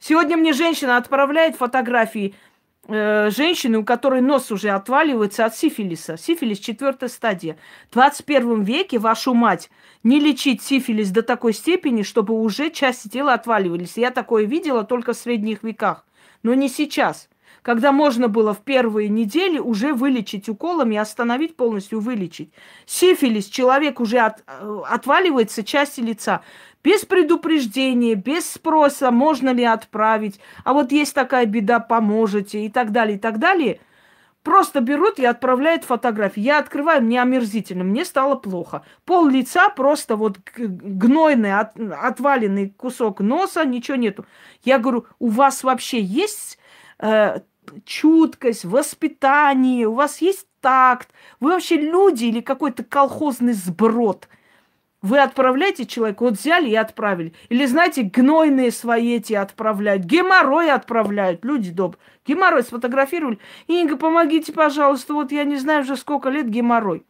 [0.00, 2.34] Сегодня мне женщина отправляет фотографии
[2.88, 6.16] э, женщины, у которой нос уже отваливается от сифилиса.
[6.16, 7.58] Сифилис четвертая стадия.
[7.90, 9.70] В 21 веке, вашу мать,
[10.02, 13.96] не лечить сифилис до такой степени, чтобы уже части тела отваливались.
[13.96, 16.06] Я такое видела только в средних веках,
[16.42, 17.28] но не сейчас
[17.62, 22.52] когда можно было в первые недели уже вылечить уколами, остановить полностью, вылечить.
[22.86, 26.42] Сифилис, человек уже от, э, отваливается части лица
[26.82, 32.92] без предупреждения, без спроса, можно ли отправить, а вот есть такая беда, поможете и так
[32.92, 33.80] далее, и так далее.
[34.42, 36.40] Просто берут и отправляют фотографии.
[36.40, 38.82] Я открываю, мне омерзительно, мне стало плохо.
[39.04, 44.24] Пол лица просто вот гнойный, от, отваленный кусок носа, ничего нету.
[44.64, 46.58] Я говорю, у вас вообще есть
[47.00, 47.40] э,
[47.84, 51.08] чуткость, воспитание, у вас есть такт,
[51.40, 54.28] вы вообще люди или какой-то колхозный сброд–
[55.02, 57.32] вы отправляете человека, вот взяли и отправили.
[57.48, 62.00] Или, знаете, гнойные свои эти отправляют, геморрой отправляют, люди добрые.
[62.26, 63.38] Геморрой сфотографировали.
[63.66, 67.04] Инга, помогите, пожалуйста, вот я не знаю уже сколько лет геморрой.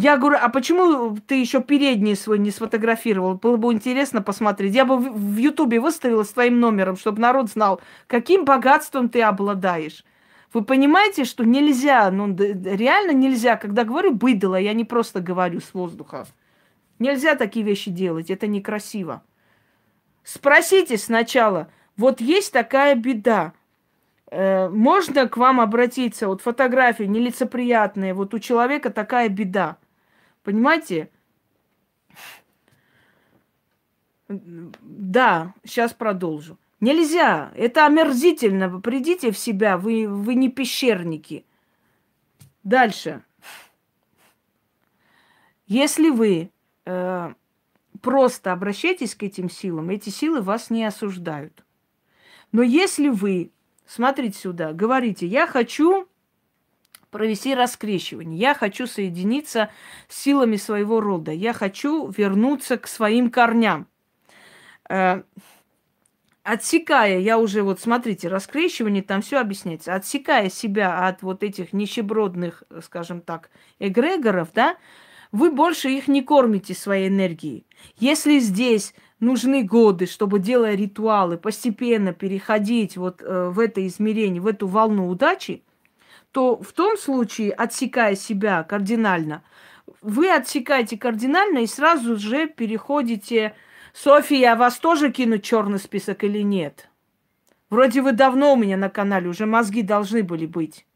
[0.00, 3.34] Я говорю, а почему ты еще передний свой не сфотографировал?
[3.34, 4.72] Было бы интересно посмотреть.
[4.72, 10.04] Я бы в Ютубе выставила с твоим номером, чтобы народ знал, каким богатством ты обладаешь.
[10.52, 15.74] Вы понимаете, что нельзя, ну реально нельзя, когда говорю быдло, я не просто говорю с
[15.74, 16.28] воздуха.
[17.00, 19.24] Нельзя такие вещи делать, это некрасиво.
[20.22, 23.52] Спросите сначала, вот есть такая беда,
[24.30, 29.76] э, можно к вам обратиться, вот фотографии нелицеприятные, вот у человека такая беда.
[30.48, 31.10] Понимаете?
[34.28, 36.58] Да, сейчас продолжу.
[36.80, 38.80] Нельзя, это омерзительно.
[38.80, 41.44] Придите в себя, вы, вы не пещерники.
[42.62, 43.22] Дальше.
[45.66, 46.50] Если вы
[46.86, 47.34] э,
[48.00, 51.62] просто обращайтесь к этим силам, эти силы вас не осуждают.
[52.52, 53.52] Но если вы,
[53.84, 56.08] смотрите сюда, говорите, я хочу
[57.10, 59.70] провести раскрещивание, я хочу соединиться
[60.08, 63.86] с силами своего рода, я хочу вернуться к своим корням.
[64.88, 65.22] Э,
[66.42, 72.62] отсекая, я уже вот смотрите, раскрещивание, там все объясняется, отсекая себя от вот этих нищебродных,
[72.82, 74.76] скажем так, эгрегоров, да,
[75.30, 77.66] вы больше их не кормите своей энергией.
[77.98, 84.46] Если здесь нужны годы, чтобы, делая ритуалы, постепенно переходить вот э, в это измерение, в
[84.46, 85.62] эту волну удачи,
[86.32, 89.42] то в том случае, отсекая себя кардинально,
[90.02, 93.54] вы отсекаете кардинально и сразу же переходите...
[93.94, 96.88] София, вас тоже кинуть черный список или нет?
[97.68, 100.86] Вроде вы давно у меня на канале, уже мозги должны были быть.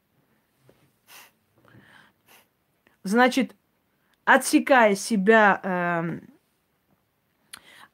[3.03, 3.57] Значит,
[4.25, 6.21] отсекая себя э,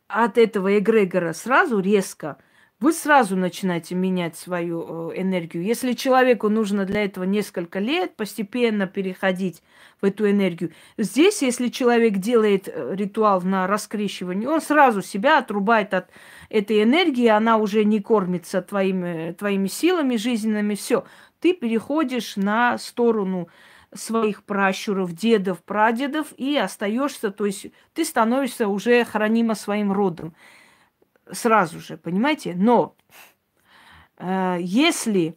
[0.09, 2.39] от этого эгрегора сразу резко,
[2.81, 5.65] вы сразу начинаете менять свою э, энергию.
[5.65, 9.63] Если человеку нужно для этого несколько лет постепенно переходить
[10.01, 15.93] в эту энергию, здесь, если человек делает э, ритуал на раскрещивание, он сразу себя отрубает
[15.93, 16.11] от
[16.51, 21.05] этой энергии, она уже не кормится твоими, твоими силами жизненными, все.
[21.41, 23.49] Ты переходишь на сторону
[23.93, 30.35] своих пращуров, дедов, прадедов и остаешься, то есть ты становишься уже хранимо своим родом
[31.33, 32.55] сразу же, понимаете?
[32.57, 32.95] Но
[34.19, 35.37] э, если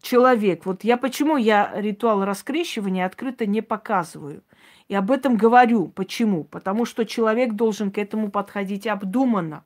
[0.00, 4.42] человек, вот я почему я ритуал раскрещивания открыто не показываю,
[4.88, 5.88] и об этом говорю.
[5.88, 6.44] Почему?
[6.44, 9.64] Потому что человек должен к этому подходить обдуманно.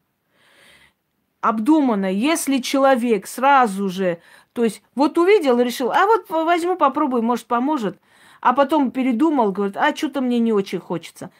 [1.43, 2.11] Обдуманно.
[2.11, 4.21] Если человек сразу же
[4.53, 8.01] то есть вот увидел решил, а вот возьму, попробую, может, поможет.
[8.41, 11.31] А потом передумал, говорит, а что-то мне не очень хочется.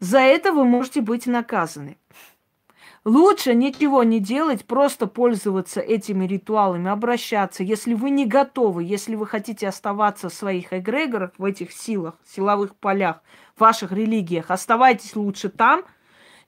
[0.00, 1.98] За это вы можете быть наказаны.
[3.06, 7.62] Лучше ничего не делать, просто пользоваться этими ритуалами, обращаться.
[7.62, 12.74] Если вы не готовы, если вы хотите оставаться в своих эгрегорах, в этих силах, силовых
[12.74, 13.22] полях,
[13.54, 15.84] в ваших религиях, оставайтесь лучше там,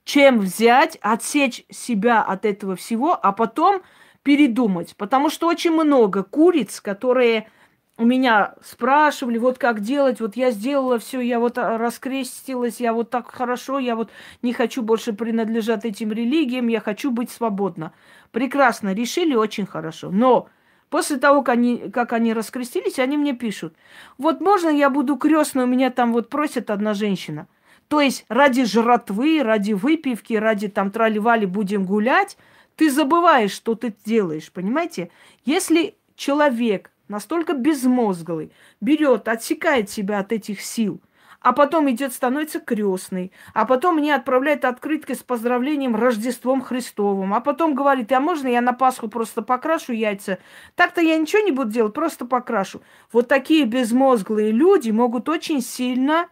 [0.02, 3.80] чем взять, отсечь себя от этого всего, а потом
[4.24, 4.96] передумать.
[4.96, 7.48] Потому что очень много куриц, которые
[7.98, 13.10] у меня спрашивали, вот как делать, вот я сделала все, я вот раскрестилась, я вот
[13.10, 14.10] так хорошо, я вот
[14.42, 17.92] не хочу больше принадлежать этим религиям, я хочу быть свободна.
[18.30, 20.10] Прекрасно, решили очень хорошо.
[20.10, 20.48] Но
[20.88, 23.74] после того, как они, как они раскрестились, они мне пишут,
[24.16, 27.48] вот можно я буду крестной, у меня там вот просит одна женщина.
[27.88, 32.38] То есть ради жратвы, ради выпивки, ради там трали-вали будем гулять–
[32.78, 35.10] ты забываешь, что ты делаешь, понимаете?
[35.44, 41.00] Если человек настолько безмозглый, берет, отсекает себя от этих сил,
[41.40, 47.40] а потом идет, становится крестный, а потом мне отправляет открытки с поздравлением Рождеством Христовым, а
[47.40, 50.38] потом говорит, а можно я на Пасху просто покрашу яйца?
[50.74, 52.82] Так-то я ничего не буду делать, просто покрашу.
[53.12, 56.28] Вот такие безмозглые люди могут очень сильно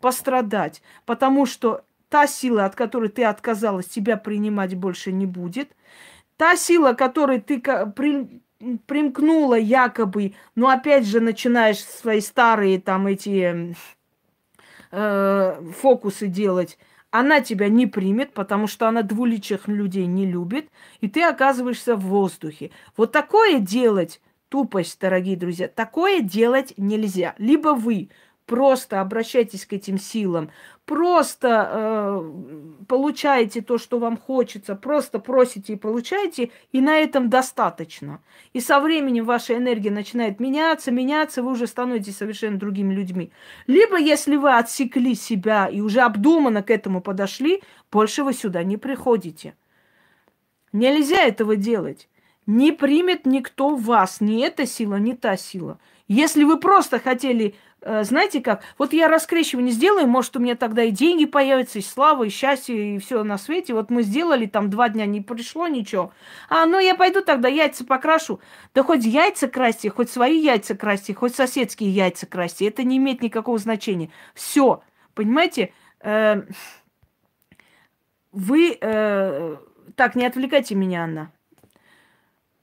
[0.00, 5.70] пострадать, потому что та сила, от которой ты отказалась, тебя принимать больше не будет.
[6.36, 8.42] Та сила, которой ты при,
[8.86, 13.74] примкнула якобы, но опять же начинаешь свои старые там эти
[14.90, 16.78] э, фокусы делать,
[17.10, 20.68] она тебя не примет, потому что она двуличных людей не любит,
[21.00, 22.70] и ты оказываешься в воздухе.
[22.96, 27.34] Вот такое делать, тупость, дорогие друзья, такое делать нельзя.
[27.38, 28.10] Либо вы
[28.46, 30.50] просто обращайтесь к этим силам,
[30.90, 32.32] просто э,
[32.88, 38.20] получаете то, что вам хочется, просто просите и получаете, и на этом достаточно.
[38.54, 43.30] И со временем ваша энергия начинает меняться, меняться, вы уже становитесь совершенно другими людьми.
[43.68, 48.76] Либо, если вы отсекли себя и уже обдуманно к этому подошли, больше вы сюда не
[48.76, 49.54] приходите.
[50.72, 52.08] Нельзя этого делать.
[52.46, 55.78] Не примет никто вас, ни эта сила, ни та сила.
[56.08, 60.90] Если вы просто хотели знаете как, вот я раскрещивание сделаю, может, у меня тогда и
[60.90, 63.74] деньги появятся, и слава, и счастье, и все на свете.
[63.74, 66.12] Вот мы сделали, там два дня не пришло ничего.
[66.48, 68.40] А, ну я пойду тогда яйца покрашу.
[68.74, 72.68] Да хоть яйца красьте, хоть свои яйца красьте, хоть соседские яйца красьте.
[72.68, 74.10] Это не имеет никакого значения.
[74.34, 74.82] Все,
[75.14, 75.72] понимаете?
[76.00, 76.42] Э,
[78.32, 78.78] вы...
[78.80, 79.56] Э,
[79.96, 81.32] так, не отвлекайте меня, Анна.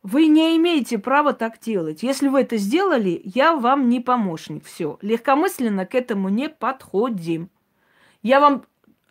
[0.03, 2.03] Вы не имеете права так делать.
[2.03, 4.65] Если вы это сделали, я вам не помощник.
[4.65, 4.97] Все.
[5.01, 7.49] Легкомысленно к этому не подходим.
[8.21, 8.65] Я вам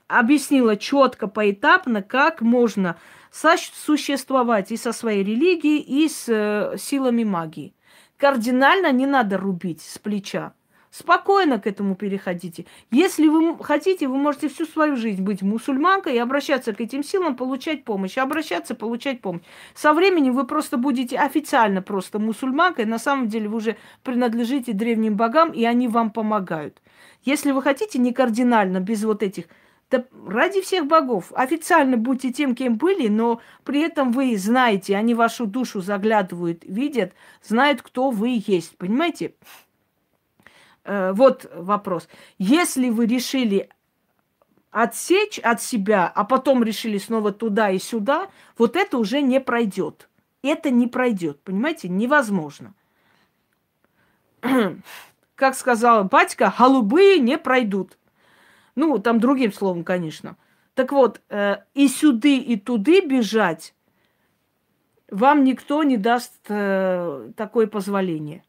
[0.09, 2.97] объяснила четко, поэтапно, как можно
[3.31, 7.75] существовать и со своей религией, и с э, силами магии.
[8.17, 10.55] Кардинально не надо рубить с плеча.
[10.91, 12.67] Спокойно к этому переходите.
[12.91, 17.37] Если вы хотите, вы можете всю свою жизнь быть мусульманкой и обращаться к этим силам,
[17.37, 18.19] получать помощь.
[18.19, 19.43] Обращаться, получать помощь.
[19.75, 22.85] Со временем вы просто будете официально просто мусульманкой.
[22.85, 26.81] На самом деле вы уже принадлежите древним богам, и они вам помогают.
[27.25, 29.47] Если вы хотите не кардинально, без вот этих
[29.91, 31.33] да ради всех богов.
[31.35, 37.13] Официально будьте тем, кем были, но при этом вы знаете, они вашу душу заглядывают, видят,
[37.43, 38.77] знают, кто вы есть.
[38.79, 39.35] Понимаете?
[40.87, 42.09] Э, вот вопрос.
[42.39, 43.69] Если вы решили
[44.71, 50.09] отсечь от себя, а потом решили снова туда и сюда, вот это уже не пройдет.
[50.43, 52.75] Это не пройдет, понимаете, невозможно.
[55.35, 57.99] Как сказала батька, голубые не пройдут.
[58.77, 60.37] Ну, там другим словом, конечно.
[60.75, 63.75] Так вот, э, и сюды, и туды бежать
[65.11, 68.43] вам никто не даст э, такое позволение.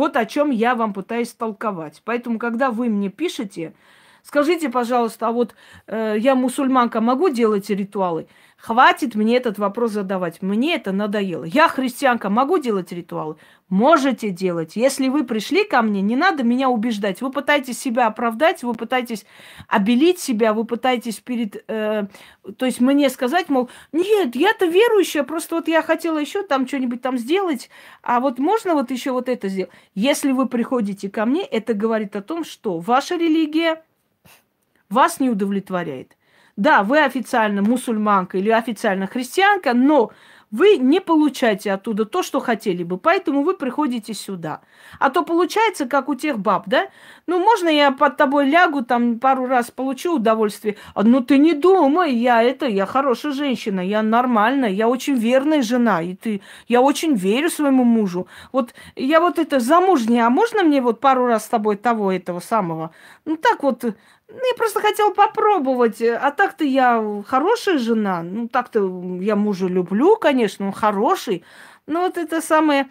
[0.00, 2.00] Вот о чем я вам пытаюсь толковать.
[2.06, 3.74] Поэтому, когда вы мне пишете,
[4.22, 5.54] скажите, пожалуйста, а вот
[5.86, 8.26] э, я мусульманка, могу делать ритуалы?
[8.56, 10.40] Хватит мне этот вопрос задавать.
[10.40, 11.44] Мне это надоело.
[11.44, 13.36] Я христианка, могу делать ритуалы?
[13.70, 14.74] Можете делать.
[14.74, 17.22] Если вы пришли ко мне, не надо меня убеждать.
[17.22, 19.24] Вы пытаетесь себя оправдать, вы пытаетесь
[19.68, 21.64] обелить себя, вы пытаетесь перед...
[21.68, 22.06] Э,
[22.56, 27.00] то есть мне сказать, мол, нет, я-то верующая, просто вот я хотела еще там что-нибудь
[27.00, 27.70] там сделать,
[28.02, 29.70] а вот можно вот еще вот это сделать.
[29.94, 33.84] Если вы приходите ко мне, это говорит о том, что ваша религия
[34.88, 36.16] вас не удовлетворяет.
[36.56, 40.10] Да, вы официально мусульманка или официально христианка, но
[40.50, 44.60] вы не получаете оттуда то, что хотели бы, поэтому вы приходите сюда.
[44.98, 46.88] А то получается, как у тех баб, да?
[47.26, 50.76] Ну, можно я под тобой лягу, там пару раз получу удовольствие.
[50.94, 55.62] А, ну, ты не думай, я это, я хорошая женщина, я нормальная, я очень верная
[55.62, 58.26] жена, и ты, я очень верю своему мужу.
[58.52, 62.40] Вот я вот это замужняя, а можно мне вот пару раз с тобой того, этого
[62.40, 62.90] самого?
[63.24, 63.84] Ну, так вот,
[64.32, 66.00] ну, я просто хотела попробовать.
[66.02, 68.22] А так-то я хорошая жена.
[68.22, 68.80] Ну, так-то
[69.20, 71.44] я мужа люблю, конечно, он хороший.
[71.86, 72.88] Но вот это самое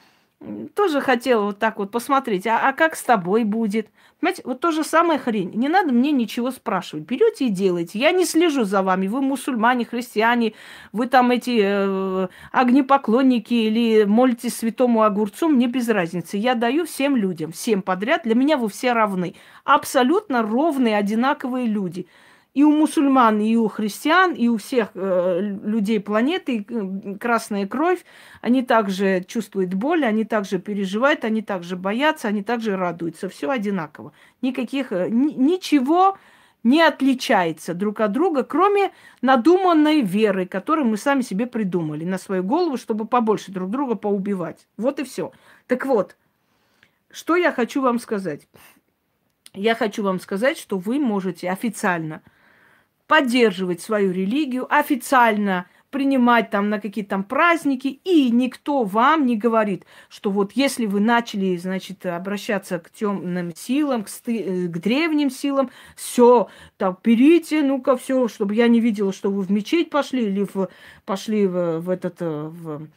[0.75, 3.89] тоже хотела вот так вот посмотреть, а, а как с тобой будет?
[4.19, 5.51] Понимаете, вот то же самое хрень.
[5.53, 7.05] Не надо мне ничего спрашивать.
[7.05, 7.99] Берете и делайте.
[7.99, 9.07] Я не слежу за вами.
[9.07, 10.53] Вы мусульмане, христиане,
[10.91, 16.35] вы там эти э, огнепоклонники или молитесь святому огурцу, мне без разницы.
[16.35, 18.23] Я даю всем людям, всем подряд.
[18.23, 19.35] Для меня вы все равны.
[19.63, 22.07] Абсолютно ровные, одинаковые люди
[22.59, 26.65] и у мусульман, и у христиан, и у всех э, людей планеты
[27.17, 28.03] красная кровь,
[28.41, 33.29] они также чувствуют боль, они также переживают, они также боятся, они также радуются.
[33.29, 34.11] Все одинаково.
[34.41, 36.17] Никаких, э, ничего
[36.63, 42.43] не отличается друг от друга, кроме надуманной веры, которую мы сами себе придумали на свою
[42.43, 44.67] голову, чтобы побольше друг друга поубивать.
[44.75, 45.31] Вот и все.
[45.67, 46.17] Так вот,
[47.09, 48.49] что я хочу вам сказать.
[49.53, 52.21] я хочу вам сказать, что вы можете официально
[53.09, 59.83] поддерживать свою религию, официально принимать там на какие-то там праздники, и никто вам не говорит,
[60.09, 65.31] что вот если вы начали, значит, обращаться к темным силам, к, сты- э, к древним
[65.31, 70.27] силам, все, там, берите, ну-ка, все, чтобы я не видела, что вы в мечеть пошли
[70.27, 70.69] или в,
[71.05, 72.87] пошли в, в этот, э, в,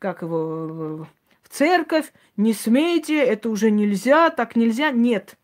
[0.00, 1.08] как его, в,
[1.44, 5.36] в церковь, не смейте, это уже нельзя, так нельзя, нет.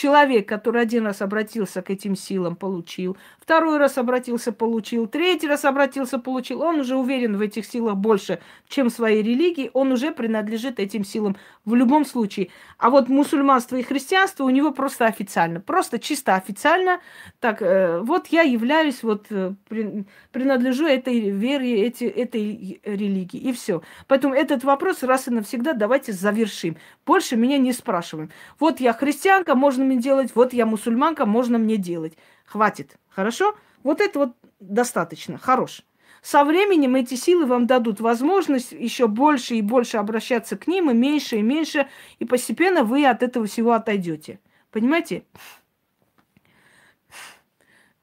[0.00, 3.18] Человек, который один раз обратился к этим силам, получил.
[3.38, 5.06] Второй раз обратился, получил.
[5.06, 6.62] Третий раз обратился, получил.
[6.62, 9.70] Он уже уверен в этих силах больше, чем в своей религии.
[9.74, 11.36] Он уже принадлежит этим силам
[11.66, 12.48] в любом случае.
[12.78, 15.60] А вот мусульманство и христианство у него просто официально.
[15.60, 17.00] Просто чисто официально.
[17.38, 19.52] Так, э, вот я являюсь, вот э,
[20.32, 23.38] принадлежу этой вере, эти, этой религии.
[23.38, 23.82] И все.
[24.08, 26.78] Поэтому этот вопрос раз и навсегда давайте завершим.
[27.10, 28.30] Больше меня не спрашиваем.
[28.60, 32.16] Вот я христианка, можно мне делать, вот я мусульманка, можно мне делать.
[32.44, 32.98] Хватит.
[33.08, 33.56] Хорошо?
[33.82, 35.36] Вот это вот достаточно.
[35.36, 35.82] Хорош.
[36.22, 40.94] Со временем эти силы вам дадут возможность еще больше и больше обращаться к ним, и
[40.94, 41.88] меньше и меньше,
[42.20, 44.38] и постепенно вы от этого всего отойдете.
[44.70, 45.24] Понимаете?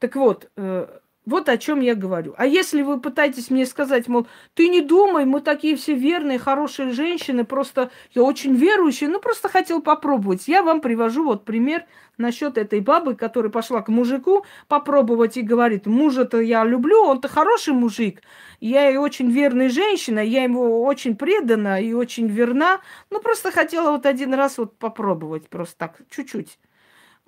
[0.00, 0.86] Так вот, э,
[1.28, 2.34] вот о чем я говорю.
[2.38, 6.92] А если вы пытаетесь мне сказать, мол, ты не думай, мы такие все верные, хорошие
[6.92, 10.48] женщины, просто я очень верующая, ну просто хотел попробовать.
[10.48, 11.84] Я вам привожу вот пример
[12.16, 17.74] насчет этой бабы, которая пошла к мужику попробовать и говорит, мужа-то я люблю, он-то хороший
[17.74, 18.22] мужик,
[18.60, 23.90] я и очень верная женщина, я ему очень предана и очень верна, ну просто хотела
[23.90, 26.58] вот один раз вот попробовать, просто так, чуть-чуть.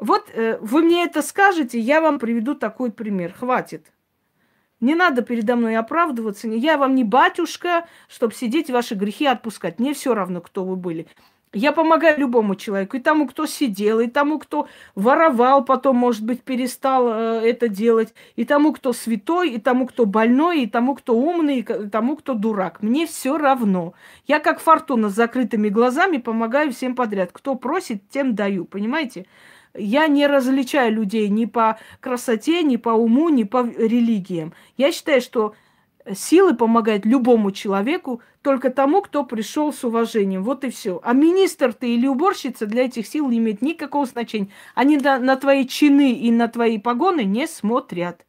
[0.01, 3.33] Вот э, вы мне это скажете, я вам приведу такой пример.
[3.33, 3.93] Хватит.
[4.81, 6.49] Не надо передо мной оправдываться.
[6.49, 9.79] Я вам не батюшка, чтобы сидеть ваши грехи отпускать.
[9.79, 11.07] Мне все равно, кто вы были.
[11.53, 16.45] Я помогаю любому человеку, и тому, кто сидел, и тому, кто воровал, потом, может быть,
[16.45, 21.17] перестал э, это делать, и тому, кто святой, и тому, кто больной, и тому, кто
[21.17, 22.83] умный, и тому, кто дурак.
[22.83, 23.95] Мне все равно.
[24.29, 27.31] Я как фортуна с закрытыми глазами помогаю всем подряд.
[27.33, 29.27] Кто просит, тем даю, понимаете?
[29.75, 34.53] Я не различаю людей ни по красоте, ни по уму, ни по религиям.
[34.77, 35.55] Я считаю, что
[36.15, 40.43] силы помогают любому человеку, только тому, кто пришел с уважением.
[40.43, 41.01] Вот и все.
[41.05, 44.49] А министр ты или уборщица для этих сил не имеет никакого значения.
[44.75, 48.25] Они на, на твои чины и на твои погоны не смотрят.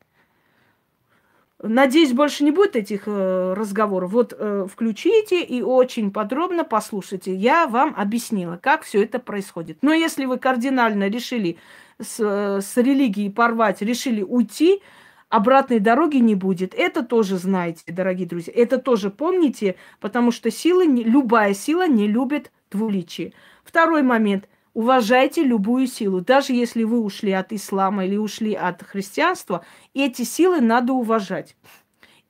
[1.64, 4.12] Надеюсь, больше не будет этих э, разговоров.
[4.12, 7.36] Вот э, включите и очень подробно послушайте.
[7.36, 9.78] Я вам объяснила, как все это происходит.
[9.82, 11.58] Но если вы кардинально решили
[12.00, 14.82] с, э, с религией порвать, решили уйти,
[15.30, 16.74] обратной дороги не будет.
[16.74, 18.54] Это тоже знаете, дорогие друзья.
[18.56, 23.34] Это тоже помните, потому что сила, любая сила не любит двуличие.
[23.64, 24.48] Второй момент.
[24.74, 26.22] Уважайте любую силу.
[26.22, 31.56] Даже если вы ушли от ислама или ушли от христианства, эти силы надо уважать.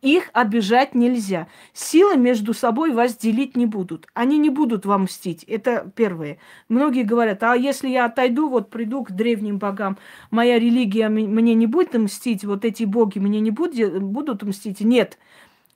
[0.02, 1.48] Их обижать нельзя.
[1.74, 4.08] Силы между собой вас делить не будут.
[4.16, 5.44] Они не будут вам мстить.
[5.44, 6.39] Это первое.
[6.70, 10.00] Многие говорят, а если я отойду, вот приду к древним богам,
[10.32, 14.82] моя религия мне не будет мстить, вот эти боги мне не будут, будут мстить.
[14.82, 15.20] Нет.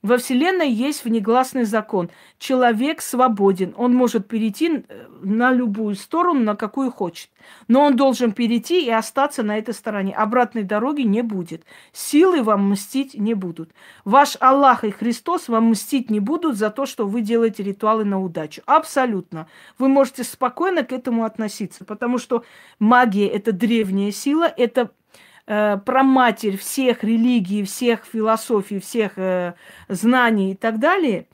[0.05, 2.11] Во Вселенной есть внегласный закон.
[2.37, 3.73] Человек свободен.
[3.75, 7.31] Он может перейти э, на любую сторону, на какую хочет.
[7.67, 10.13] Но он должен перейти и остаться на этой стороне.
[10.13, 11.63] Обратной дороги не будет.
[11.91, 13.71] Силы вам мстить не будут.
[14.03, 18.21] Ваш Аллах и Христос вам мстить не будут за то, что вы делаете ритуалы на
[18.21, 18.61] удачу.
[18.67, 19.47] Абсолютно.
[19.79, 22.43] Вы можете спокойно к этому относиться, потому что
[22.77, 24.91] магия– это древняя сила, это
[25.47, 29.53] э, проматерь всех религий, всех философий, всех э,
[29.87, 31.27] знаний и так далее.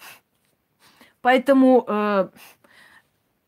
[1.22, 2.30] Поэтому э,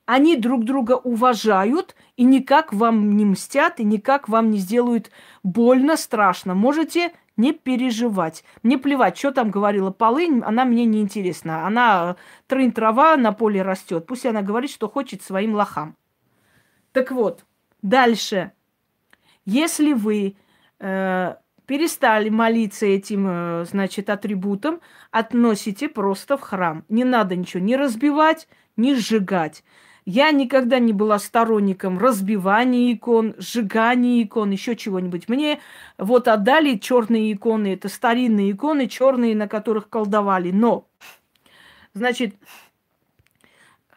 [0.06, 5.12] они друг друга уважают и никак вам не мстят, и никак вам не сделают
[5.42, 6.54] больно, страшно.
[6.54, 8.44] Можете не переживать.
[8.62, 11.66] Мне плевать, что там говорила полынь, она мне не интересна.
[11.66, 14.06] Она трын трава на поле растет.
[14.06, 15.96] Пусть она говорит, что хочет своим лохам.
[16.92, 17.44] Так вот,
[17.82, 18.52] дальше.
[19.46, 20.43] Если вы Э,
[21.66, 26.84] перестали молиться этим, э, значит, атрибутом, относите просто в храм.
[26.90, 29.64] Не надо ничего не разбивать, не сжигать.
[30.06, 35.30] Я никогда не была сторонником разбивания икон, сжигания икон, еще чего-нибудь.
[35.30, 35.62] Мне
[35.98, 40.52] вот отдали черные иконы, это старинные иконы, черные, на которых колдовали.
[40.52, 40.88] Но,
[41.94, 42.36] значит,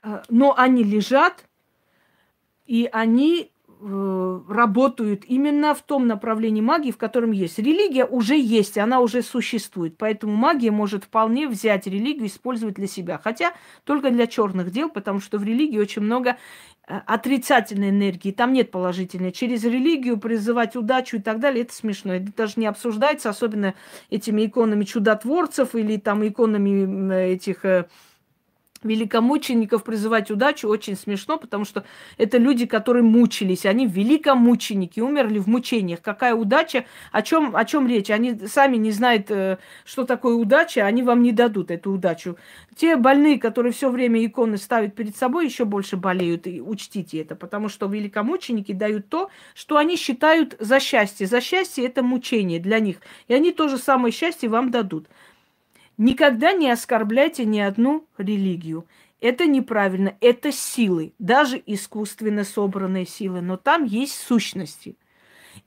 [0.04, 1.44] э, но они лежат,
[2.66, 7.58] и они Э, работают именно в том направлении магии, в котором есть.
[7.58, 9.96] Религия уже есть, она уже существует.
[9.98, 13.20] Поэтому магия может вполне взять религию и использовать для себя.
[13.22, 13.52] Хотя
[13.84, 16.36] только для черных дел, потому что в религии очень много
[16.88, 19.32] э, отрицательной энергии, там нет положительной.
[19.32, 22.14] Через религию призывать удачу и так далее, это смешно.
[22.14, 23.74] Это даже не обсуждается, особенно
[24.08, 27.88] этими иконами чудотворцев или там иконами этих э,
[28.82, 31.84] великомучеников призывать удачу очень смешно, потому что
[32.18, 33.66] это люди, которые мучились.
[33.66, 36.00] Они великомученики, умерли в мучениях.
[36.02, 36.84] Какая удача?
[37.12, 38.10] О чем, о чем речь?
[38.10, 42.36] Они сами не знают, э, что такое удача, они вам не дадут эту удачу.
[42.76, 46.46] Те больные, которые все время иконы ставят перед собой, еще больше болеют.
[46.46, 51.26] И учтите это, потому что великомученики дают то, что они считают за счастье.
[51.26, 52.98] За счастье это мучение для них.
[53.28, 55.06] И они то же самое счастье вам дадут.
[55.98, 58.86] Никогда не оскорбляйте ни одну религию.
[59.20, 64.98] Это неправильно, это силы, даже искусственно собранные силы, но там есть сущности.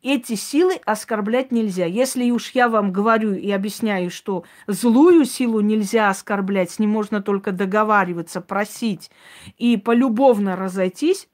[0.04, 1.86] Эти силы оскорблять нельзя.
[1.86, 7.24] Если уж я вам говорю и объясняю, что злую силу нельзя оскорблять, с ним можно
[7.24, 9.10] только договариваться, просить
[9.58, 11.28] и полюбовно разойтись,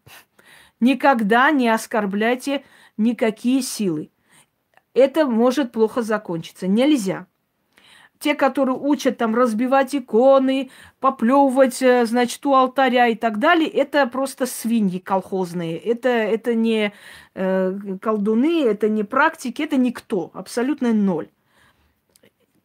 [0.79, 2.63] никогда не оскорбляйте
[2.95, 4.09] никакие силы.
[4.93, 6.65] Это может плохо закончиться.
[6.65, 7.27] Нельзя
[8.19, 14.05] те, которые учат там разбивать иконы, поплевывать, э, значит, у алтаря и так далее, это
[14.07, 15.77] просто свиньи колхозные.
[15.77, 16.93] Это, это не
[17.33, 21.27] э, колдуны, это не практики, это никто, абсолютно ноль.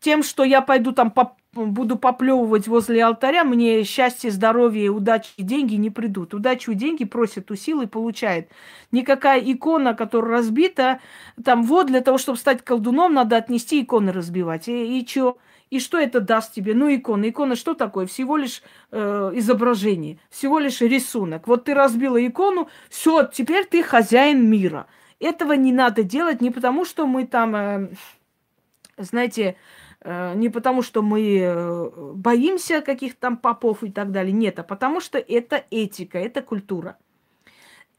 [0.01, 5.43] Тем, что я пойду там по, буду поплевывать возле алтаря, мне счастье, здоровье, удачи и
[5.43, 6.33] деньги не придут.
[6.35, 8.51] Удачу и деньги просят у силы, получает.
[8.93, 11.01] Никакая икона, которая разбита,
[11.45, 14.69] там вот для того, чтобы стать колдуном, надо отнести иконы разбивать.
[14.69, 15.39] И, и что?
[15.71, 16.75] И что это даст тебе?
[16.75, 17.29] Ну, икона.
[17.29, 18.07] Икона что такое?
[18.07, 21.47] Всего лишь э, изображение, всего лишь рисунок.
[21.47, 24.87] Вот ты разбила икону, все, теперь ты хозяин мира.
[25.21, 27.89] Этого не надо делать не потому, что мы там, э,
[28.99, 29.55] знаете, э,
[30.05, 34.33] не потому, что мы э, боимся каких-то там попов и так далее.
[34.33, 36.97] Нет, а потому что это этика, это культура.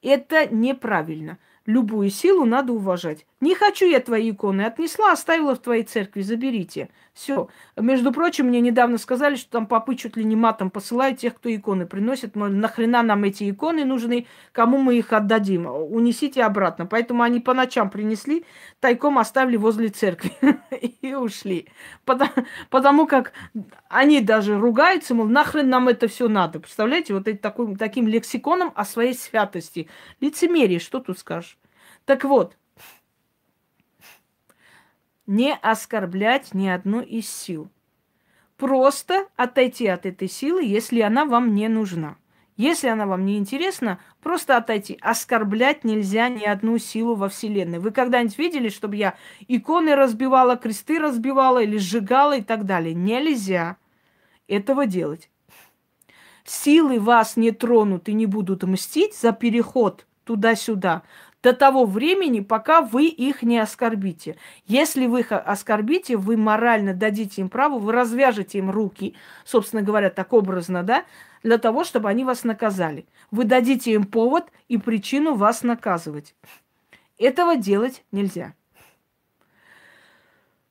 [0.01, 1.37] Это неправильно.
[1.67, 3.27] Любую силу надо уважать.
[3.39, 4.63] Не хочу я твои иконы.
[4.63, 6.21] Отнесла, оставила в твоей церкви.
[6.21, 6.89] Заберите.
[7.13, 7.49] Все.
[7.75, 11.53] Между прочим, мне недавно сказали, что там попы чуть ли не матом посылают тех, кто
[11.53, 12.35] иконы приносит.
[12.37, 15.65] Мол, нахрена нам эти иконы нужны, кому мы их отдадим?
[15.65, 16.85] Унесите обратно.
[16.85, 18.45] Поэтому они по ночам принесли,
[18.79, 20.31] тайком оставили возле церкви
[21.01, 21.67] и ушли.
[22.05, 22.31] Потому,
[22.69, 23.33] потому как
[23.89, 26.61] они даже ругаются, мол, нахрен нам это все надо.
[26.61, 29.89] Представляете, вот таким, таким лексиконом о своей святости.
[30.21, 31.57] Лицемерие, что тут скажешь?
[32.05, 32.55] Так вот,
[35.27, 37.69] не оскорблять ни одну из сил.
[38.57, 42.17] Просто отойти от этой силы, если она вам не нужна.
[42.57, 44.97] Если она вам не интересна, просто отойти.
[45.01, 47.79] Оскорблять нельзя ни одну силу во Вселенной.
[47.79, 49.15] Вы когда-нибудь видели, чтобы я
[49.47, 52.93] иконы разбивала, кресты разбивала или сжигала и так далее?
[52.93, 53.77] Нельзя
[54.47, 55.31] этого делать.
[56.43, 61.03] Силы вас не тронут и не будут мстить за переход туда-сюда
[61.43, 64.37] до того времени, пока вы их не оскорбите.
[64.65, 70.09] Если вы их оскорбите, вы морально дадите им право, вы развяжете им руки, собственно говоря,
[70.09, 71.05] так образно, да,
[71.43, 73.05] для того, чтобы они вас наказали.
[73.31, 76.35] Вы дадите им повод и причину вас наказывать.
[77.17, 78.53] Этого делать нельзя.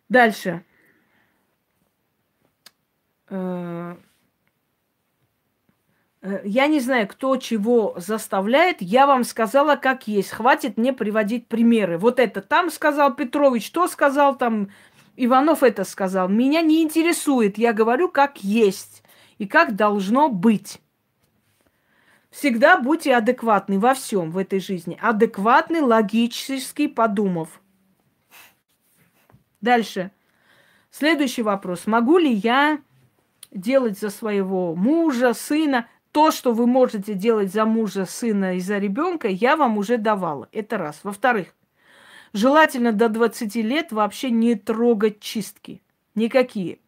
[0.09, 0.65] Дальше.
[6.23, 8.79] Э, я не знаю, кто чего заставляет.
[8.81, 10.31] Я вам сказала, как есть.
[10.31, 11.99] Хватит мне приводить примеры.
[11.99, 14.69] Вот это там сказал Петрович, то сказал там
[15.17, 16.29] Иванов это сказал.
[16.29, 17.59] Меня не интересует.
[17.59, 19.03] Я говорю, как есть
[19.39, 20.81] и как должно быть.
[22.31, 24.99] Всегда будьте адекватны во всем в этой жизни.
[25.01, 27.61] Адекватны, логически подумав.
[29.61, 30.11] Дальше.
[30.91, 31.87] Следующий вопрос.
[31.87, 32.79] Могу ли я
[33.51, 35.89] делать за своего мужа, сына?
[36.13, 40.49] То, что вы можете делать за мужа, сына и за ребенка, я вам уже давала.
[40.53, 41.01] Это раз.
[41.03, 41.55] Во-вторых,
[42.33, 45.83] желательно до 20 лет вообще не трогать чистки.
[46.15, 46.81] Никакие.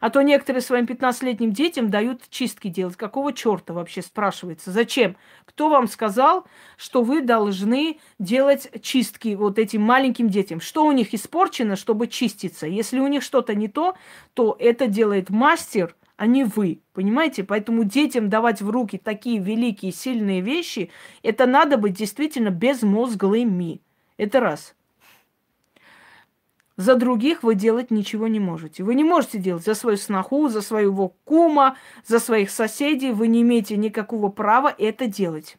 [0.00, 2.94] А то некоторые своим 15-летним детям дают чистки делать.
[2.94, 4.70] Какого черта вообще спрашивается?
[4.70, 5.16] Зачем?
[5.46, 6.46] Кто вам сказал,
[6.76, 10.60] что вы должны делать чистки вот этим маленьким детям?
[10.60, 12.66] Что у них испорчено, чтобы чиститься?
[12.66, 13.96] Если у них что-то не то,
[14.34, 16.80] то это делает мастер– а не вы.
[16.92, 17.44] Понимаете?
[17.44, 20.90] Поэтому детям давать в руки такие великие, сильные вещи,
[21.22, 23.80] это надо быть действительно безмозглыми.
[24.16, 24.74] Это раз.
[26.76, 28.82] За других вы делать ничего не можете.
[28.82, 33.12] Вы не можете делать за свою сноху, за своего кума, за своих соседей.
[33.12, 35.56] Вы не имеете никакого права это делать.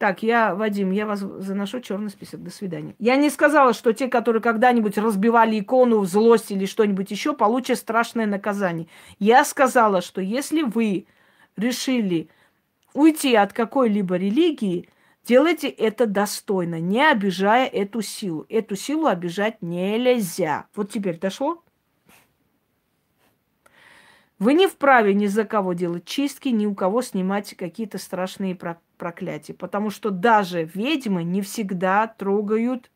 [0.00, 2.42] Так, я, Вадим, я вас заношу черный список.
[2.42, 2.94] До свидания.
[2.98, 7.76] Я не сказала, что те, которые когда-нибудь разбивали икону в злость или что-нибудь еще, получат
[7.76, 8.86] страшное наказание.
[9.18, 11.04] Я сказала, что если вы
[11.58, 12.30] решили
[12.94, 14.88] уйти от какой-либо религии,
[15.26, 18.46] делайте это достойно, не обижая эту силу.
[18.48, 20.64] Эту силу обижать нельзя.
[20.74, 21.62] Вот теперь дошло?
[24.38, 28.54] Вы не вправе ни за кого делать чистки, ни у кого снимать какие-то страшные
[29.00, 29.54] проклятия.
[29.54, 32.90] Потому что даже ведьмы не всегда трогают.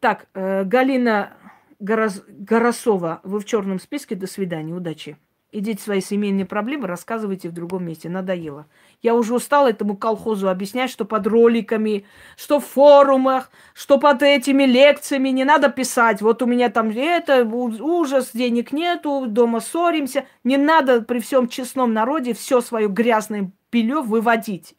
[0.00, 1.32] Так, э, Галина
[1.78, 2.24] Горос...
[2.28, 4.16] Горосова, вы в черном списке.
[4.16, 5.16] До свидания, удачи.
[5.52, 8.08] Идите свои семейные проблемы, рассказывайте в другом месте.
[8.08, 8.66] Надоело.
[9.00, 12.04] Я уже устала этому колхозу объяснять, что под роликами,
[12.36, 16.20] что в форумах, что под этими лекциями не надо писать.
[16.20, 20.26] Вот у меня там это, ужас, денег нету, дома ссоримся.
[20.42, 24.74] Не надо при всем честном народе все свое грязное белье выводить.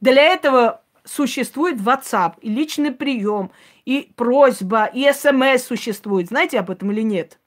[0.00, 3.50] Для этого существует WhatsApp и личный прием,
[3.84, 6.28] и просьба, и СМС существует.
[6.28, 7.38] Знаете об этом или нет?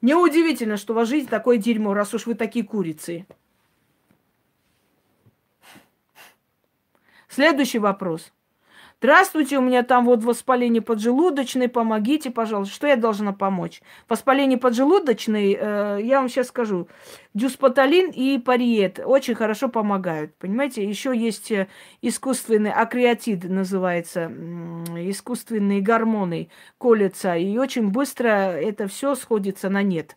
[0.00, 3.26] Неудивительно, что у вас жизнь такое дерьмо, раз уж вы такие курицы.
[7.28, 8.32] Следующий вопрос.
[9.00, 12.74] Здравствуйте, у меня там вот воспаление поджелудочной, помогите, пожалуйста.
[12.74, 13.80] Что я должна помочь?
[14.08, 16.88] Воспаление поджелудочной, э, я вам сейчас скажу,
[17.32, 20.34] дюспоталин и париет очень хорошо помогают.
[20.38, 21.68] Понимаете, еще есть э,
[22.02, 24.32] искусственный акреатид, называется,
[24.96, 30.16] искусственные гормоны колятся, и очень быстро это все сходится на нет.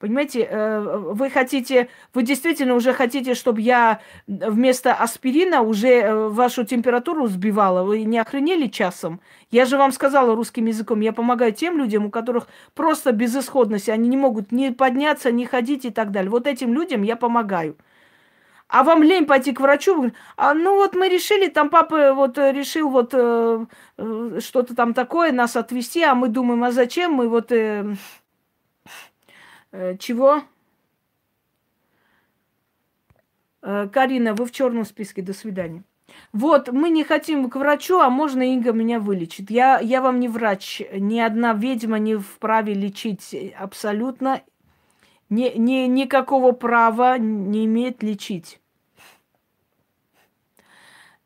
[0.00, 6.64] Понимаете, э, вы хотите, вы действительно уже хотите, чтобы я вместо аспирина уже э, вашу
[6.64, 7.82] температуру сбивала?
[7.82, 9.20] Вы не охренели часом?
[9.50, 14.08] Я же вам сказала русским языком, я помогаю тем людям, у которых просто безысходность, они
[14.08, 16.30] не могут ни подняться, ни ходить и так далее.
[16.30, 17.76] Вот этим людям я помогаю.
[18.68, 20.12] А вам лень пойти к врачу?
[20.38, 23.66] А, ну вот мы решили, там папа вот решил вот э,
[23.98, 27.52] э, что-то там такое нас отвезти, а мы думаем, а зачем мы вот...
[27.52, 27.84] Э,
[29.72, 30.42] Э, чего?
[33.62, 35.22] Э, Карина, вы в черном списке.
[35.22, 35.84] До свидания.
[36.32, 39.50] Вот, мы не хотим к врачу, а можно Инга меня вылечит.
[39.50, 40.82] Я, я вам не врач.
[40.92, 44.42] Ни одна ведьма не вправе лечить абсолютно.
[45.28, 48.60] Ни, ни, никакого права не имеет лечить.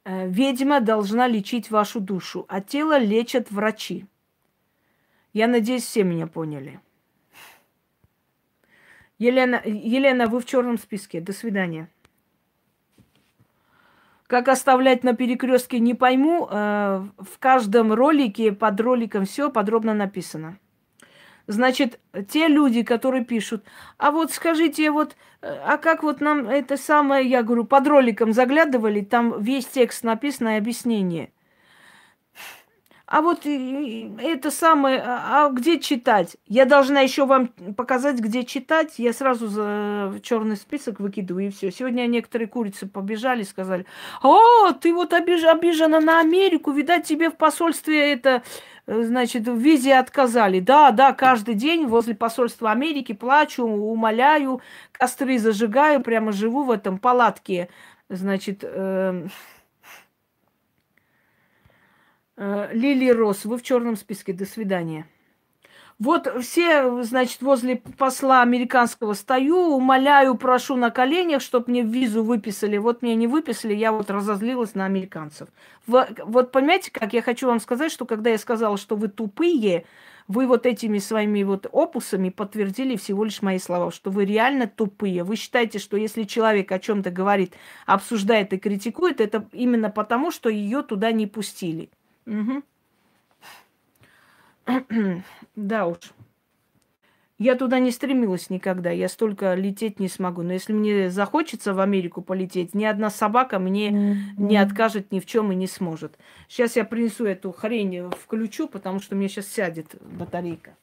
[0.05, 4.07] Э, ведьма должна лечить вашу душу, а тело лечат врачи.
[5.33, 6.81] Я надеюсь, все меня поняли.
[9.19, 11.21] Елена, Елена, вы в черном списке.
[11.21, 11.89] До свидания.
[14.27, 16.49] Как оставлять на перекрестке, не пойму.
[16.51, 20.59] Э, в каждом ролике, под роликом все подробно написано.
[21.47, 23.65] Значит, те люди, которые пишут,
[23.99, 28.33] а вот скажите, вот, э, а как вот нам это самое, я говорю, под роликом
[28.33, 31.31] заглядывали, там весь текст написан и объяснение.
[33.15, 36.37] А вот это самое, а, а где читать?
[36.49, 37.47] Я должна еще вам
[37.77, 38.95] показать, где читать.
[38.97, 41.71] Я сразу за черный список выкидываю и все.
[41.71, 43.87] Сегодня некоторые курицы побежали, сказали:
[44.21, 48.43] О, ты вот обиж, обижена на Америку, видать, тебе в посольстве это,
[48.89, 50.59] э, значит, в визе отказали.
[50.59, 54.61] Да, да, каждый день возле посольства Америки плачу, умоляю,
[54.91, 57.69] костры зажигаю, прямо живу в этом палатке,
[58.09, 58.65] значит.
[58.65, 59.29] Э,
[62.37, 64.33] Лили Рос, вы в черном списке.
[64.33, 65.07] До свидания.
[66.01, 72.79] Вот все, значит, возле посла американского стою, умоляю, прошу на коленях, чтобы мне визу выписали.
[72.79, 75.49] Вот мне не выписали, я вот разозлилась на американцев.
[75.87, 79.85] Вот понимаете, как я хочу вам сказать, что когда я сказала, что вы тупые,
[80.27, 85.23] вы вот этими своими вот опусами подтвердили всего лишь мои слова, что вы реально тупые.
[85.23, 87.55] Вы считаете, что если человек о чем-то говорит,
[87.87, 91.89] обсуждает и критикует, это именно потому, что ее туда не пустили.
[92.27, 92.63] Угу.
[95.57, 95.99] да уж.
[97.37, 98.91] Я туда не стремилась никогда.
[98.91, 100.43] Я столько лететь не смогу.
[100.43, 104.17] Но если мне захочется в Америку полететь, ни одна собака мне mm-hmm.
[104.39, 106.17] не откажет ни в чем и не сможет.
[106.49, 110.77] Сейчас я принесу эту хрень, включу, потому что мне сейчас сядет батарейка.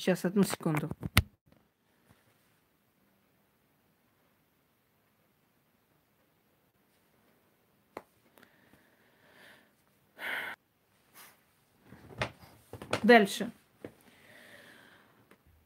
[0.00, 0.88] Сейчас, одну секунду.
[13.02, 13.50] Дальше.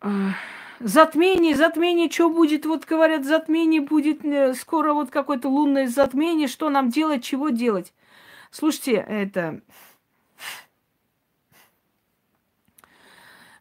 [0.00, 0.32] А,
[0.80, 2.66] затмение, затмение, что будет?
[2.66, 7.94] Вот говорят, затмение будет, э, скоро вот какое-то лунное затмение, что нам делать, чего делать?
[8.50, 9.60] Слушайте, это...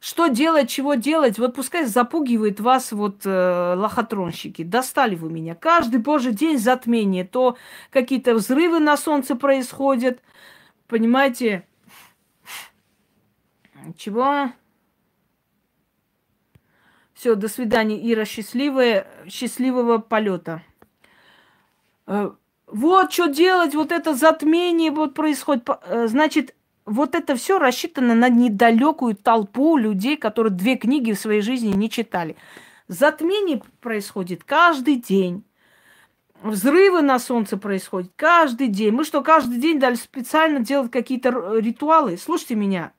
[0.03, 1.39] Что делать, чего делать?
[1.39, 4.61] Вот пускай запугивает вас вот э, лохотронщики.
[4.61, 5.55] Достали вы меня.
[5.55, 7.23] Каждый божий день затмение.
[7.23, 7.55] То
[7.89, 10.19] какие-то взрывы на солнце происходят.
[10.87, 11.65] Понимаете?
[13.95, 14.51] Чего?
[17.13, 18.25] Все, до свидания, Ира.
[18.25, 20.63] Счастливая, счастливого полета.
[22.07, 22.31] Э,
[22.67, 25.65] вот что делать, вот это затмение вот происходит.
[25.85, 31.41] Э, значит, вот это все рассчитано на недалекую толпу людей, которые две книги в своей
[31.41, 32.35] жизни не читали.
[32.87, 35.43] Затмение происходит каждый день.
[36.41, 38.91] Взрывы на солнце происходят каждый день.
[38.91, 42.17] Мы что, каждый день дали специально делать какие-то ритуалы?
[42.17, 42.91] Слушайте меня.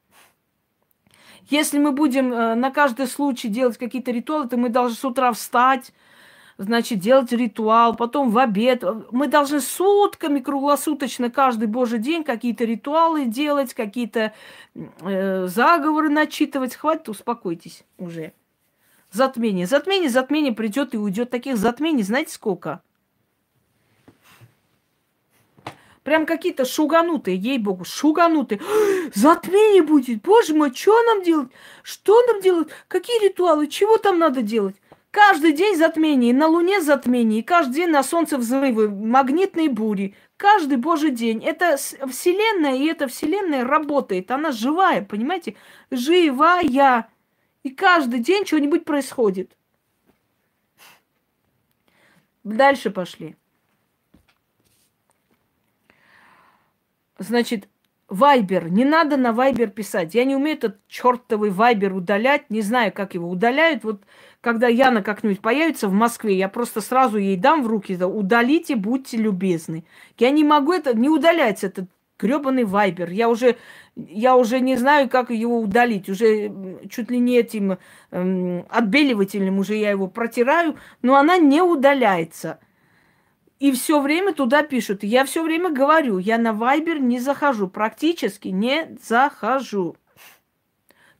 [1.50, 5.30] Если мы будем э, на каждый случай делать какие-то ритуалы, то мы должны с утра
[5.32, 5.92] встать,
[6.58, 8.84] значит, делать ритуал, потом в обед.
[9.10, 14.32] Мы должны сутками, круглосуточно, каждый божий день какие-то ритуалы делать, какие-то
[14.74, 16.76] э, заговоры начитывать.
[16.76, 18.32] Хватит, успокойтесь уже.
[19.10, 19.66] Затмение.
[19.66, 21.30] Затмение, затмение придет и уйдет.
[21.30, 22.82] Таких затмений, знаете, сколько?
[26.02, 28.60] Прям какие-то шуганутые, ей-богу, шуганутые.
[29.14, 31.48] Затмение будет, боже мой, что нам делать?
[31.82, 32.68] Что нам делать?
[32.88, 33.68] Какие ритуалы?
[33.68, 34.76] Чего там надо делать?
[35.14, 40.16] Каждый день затмение, на Луне затмение, и каждый день на Солнце взрывы, магнитные бури.
[40.36, 41.40] Каждый божий день.
[41.44, 44.32] Это Вселенная, и эта Вселенная работает.
[44.32, 45.54] Она живая, понимаете?
[45.92, 47.08] Живая.
[47.62, 49.56] И каждый день что-нибудь происходит.
[52.42, 53.36] Дальше пошли.
[57.20, 57.68] Значит,
[58.08, 58.68] Вайбер.
[58.68, 60.16] Не надо на Вайбер писать.
[60.16, 62.50] Я не умею этот чертовый Вайбер удалять.
[62.50, 63.84] Не знаю, как его удаляют.
[63.84, 64.02] Вот
[64.44, 68.76] когда Яна как-нибудь появится в Москве, я просто сразу ей дам в руки, да, удалите,
[68.76, 69.84] будьте любезны.
[70.18, 71.88] Я не могу это, не удалять этот
[72.18, 73.08] гребаный вайбер.
[73.08, 73.56] Я уже,
[73.96, 76.10] я уже не знаю, как его удалить.
[76.10, 76.52] Уже
[76.90, 77.78] чуть ли не этим
[78.10, 82.60] эм, отбеливателем уже я его протираю, но она не удаляется.
[83.60, 85.04] И все время туда пишут.
[85.04, 89.96] Я все время говорю, я на вайбер не захожу, практически не захожу.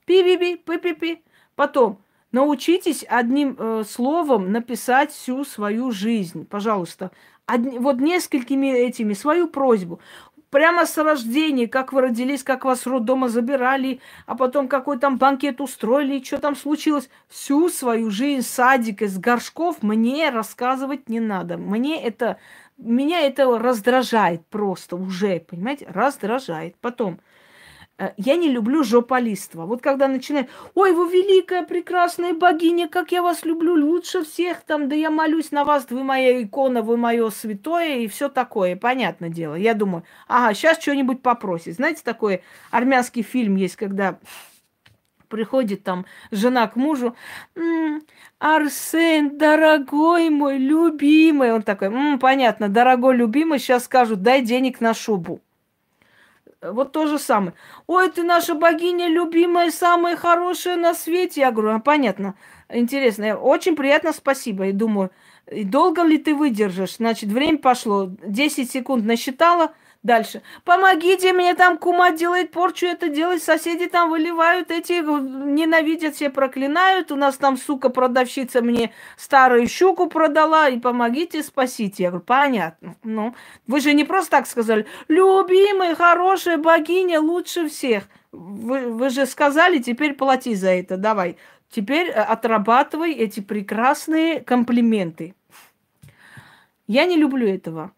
[0.05, 1.23] Пи-пи-пи, пи-пи-пи.
[1.55, 2.04] Потом,
[2.35, 7.11] Научитесь одним э, словом написать всю свою жизнь, пожалуйста.
[7.45, 10.01] Одни, вот несколькими этими свою просьбу.
[10.49, 15.61] Прямо с рождения, как вы родились, как вас роддома забирали, а потом какой там банкет
[15.61, 17.09] устроили, что там случилось.
[17.29, 21.57] Всю свою жизнь садик из горшков мне рассказывать не надо.
[21.57, 22.35] Мне это,
[22.77, 26.75] меня это раздражает просто уже, понимаете, раздражает.
[26.81, 27.21] Потом,
[28.17, 29.65] я не люблю жополиство.
[29.65, 34.89] Вот когда начинает, ой, вы великая, прекрасная богиня, как я вас люблю, лучше всех там,
[34.89, 39.29] да я молюсь на вас, вы моя икона, вы мое святое и все такое, понятное
[39.29, 39.55] дело.
[39.55, 41.75] Я думаю, ага, сейчас что-нибудь попросит.
[41.75, 44.19] Знаете, такой армянский фильм есть, когда
[45.29, 47.15] приходит там жена к мужу,
[47.55, 48.03] м-м,
[48.39, 51.53] Арсен, дорогой мой, любимый.
[51.53, 55.41] Он такой, м-м, понятно, дорогой, любимый, сейчас скажут, дай денег на шубу.
[56.71, 57.53] Вот то же самое.
[57.87, 61.41] Ой, ты наша богиня любимая, самая хорошая на свете.
[61.41, 62.35] Я говорю, а понятно,
[62.69, 64.67] интересно, очень приятно, спасибо.
[64.67, 65.11] И думаю,
[65.51, 66.97] долго ли ты выдержишь?
[66.97, 69.73] Значит, время пошло, 10 секунд насчитала–
[70.05, 70.43] Дальше.
[70.65, 77.11] Помогите мне, там кума делает порчу, это делает, соседи там выливают, эти ненавидят, все проклинают.
[77.11, 82.03] У нас там, сука, продавщица мне старую щуку продала, и помогите, спасите.
[82.03, 82.95] Я говорю, понятно.
[83.01, 83.33] Ну,
[83.65, 88.03] вы же не просто так сказали, любимая, хорошая богиня, лучше всех.
[88.31, 91.35] Вы, вы же сказали, теперь плати за это, давай.
[91.71, 95.33] Теперь э, отрабатывай эти прекрасные комплименты.
[96.85, 97.91] Я не люблю этого.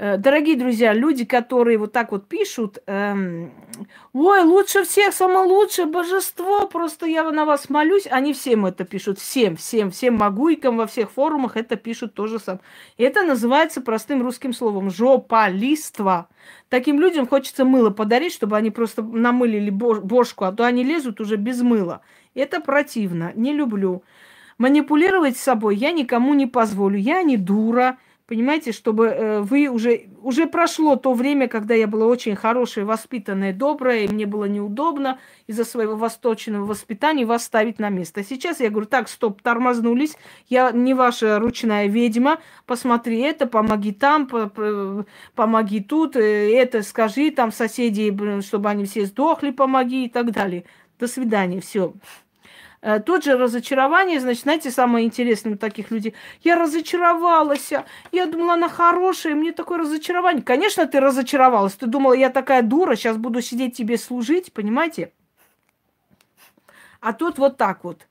[0.00, 3.50] Э, дорогие друзья, люди, которые вот так вот пишут, эм,
[4.12, 9.18] ой, лучше всех, самое лучшее божество, просто я на вас молюсь, они всем это пишут,
[9.18, 12.60] всем, всем, всем могуйкам во всех форумах это пишут тоже сам.
[12.96, 16.28] Это называется простым русским словом жополиство.
[16.68, 21.34] Таким людям хочется мыло подарить, чтобы они просто намылили бошку, а то они лезут уже
[21.34, 22.02] без мыла.
[22.36, 24.04] Это противно, не люблю.
[24.58, 30.02] Манипулировать собой я никому не позволю, я не дура, Понимаете, чтобы э, вы уже...
[30.20, 35.18] Уже прошло то время, когда я была очень хорошая, воспитанная, добрая, и мне было неудобно
[35.46, 38.22] из-за своего восточного воспитания вас ставить на место.
[38.22, 40.18] Сейчас я говорю, так, стоп, тормознулись,
[40.48, 47.30] я не ваша ручная ведьма, посмотри это, помоги там, по помоги тут, э, это скажи,
[47.30, 50.64] там соседи, чтобы они все сдохли, помоги и так далее.
[50.98, 51.94] До свидания, все.
[52.80, 56.14] Э, тот же разочарование, значит, знаете, самое интересное у таких людей.
[56.42, 57.72] Я разочаровалась,
[58.12, 60.42] я думала, она хорошая, мне такое разочарование.
[60.42, 61.74] Конечно, ты разочаровалась.
[61.74, 65.12] Ты думала, я такая дура, сейчас буду сидеть тебе служить, понимаете?
[67.00, 68.06] А тут вот так вот.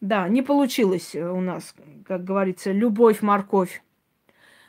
[0.00, 1.74] Да, не получилось у нас,
[2.06, 3.82] как говорится, любовь-морковь.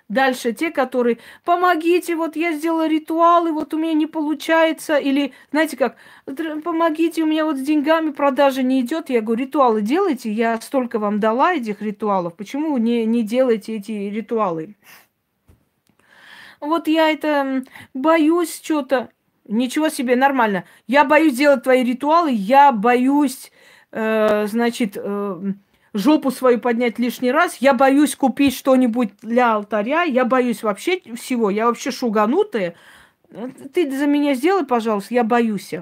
[0.10, 4.98] Дальше те, которые помогите, вот я сделала ритуалы, вот у меня не получается.
[4.98, 9.12] Или, знаете как, помогите, у меня вот с деньгами продажа не идет.
[9.12, 12.36] Я говорю, ритуалы делайте, я столько вам дала этих ритуалов.
[12.36, 14.76] Почему не, не делаете эти ритуалы?
[16.60, 19.10] Вот я это боюсь что-то.
[19.48, 20.66] Ничего себе, нормально.
[20.88, 23.52] Я боюсь делать твои ритуалы, я боюсь,
[23.92, 25.54] э, значит, э,
[25.94, 27.58] жопу свою поднять лишний раз.
[27.58, 30.04] Я боюсь купить что-нибудь для алтаря.
[30.04, 31.50] Я боюсь вообще всего.
[31.50, 32.76] Я вообще шуганутая.
[33.74, 35.74] Ты за меня сделай, пожалуйста, я боюсь.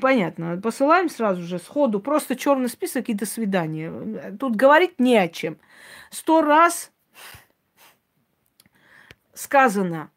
[0.00, 0.58] Понятно.
[0.62, 4.36] Посылаем сразу же, сходу, просто черный список и до свидания.
[4.38, 5.58] Тут говорить не о чем.
[6.10, 6.90] Сто раз
[9.34, 10.10] сказано,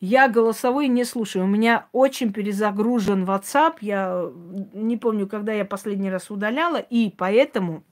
[0.00, 1.46] я голосовые не слушаю.
[1.46, 3.76] У меня очень перезагружен WhatsApp.
[3.80, 4.30] Я
[4.74, 7.84] не помню, когда я последний раз удаляла, и поэтому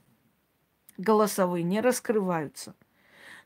[0.99, 2.75] голосовые не раскрываются.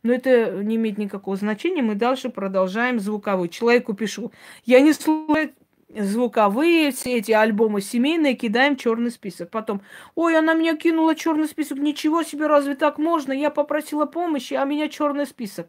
[0.03, 1.83] Но это не имеет никакого значения.
[1.83, 3.49] Мы дальше продолжаем звуковой.
[3.49, 4.33] Человеку пишу,
[4.65, 5.53] я не слушаю
[5.89, 9.51] звуковые, все эти альбомы семейные, кидаем черный список.
[9.51, 9.81] Потом,
[10.15, 13.33] ой, она меня кинула черный список, ничего себе, разве так можно?
[13.33, 15.69] Я попросила помощи, а меня черный список.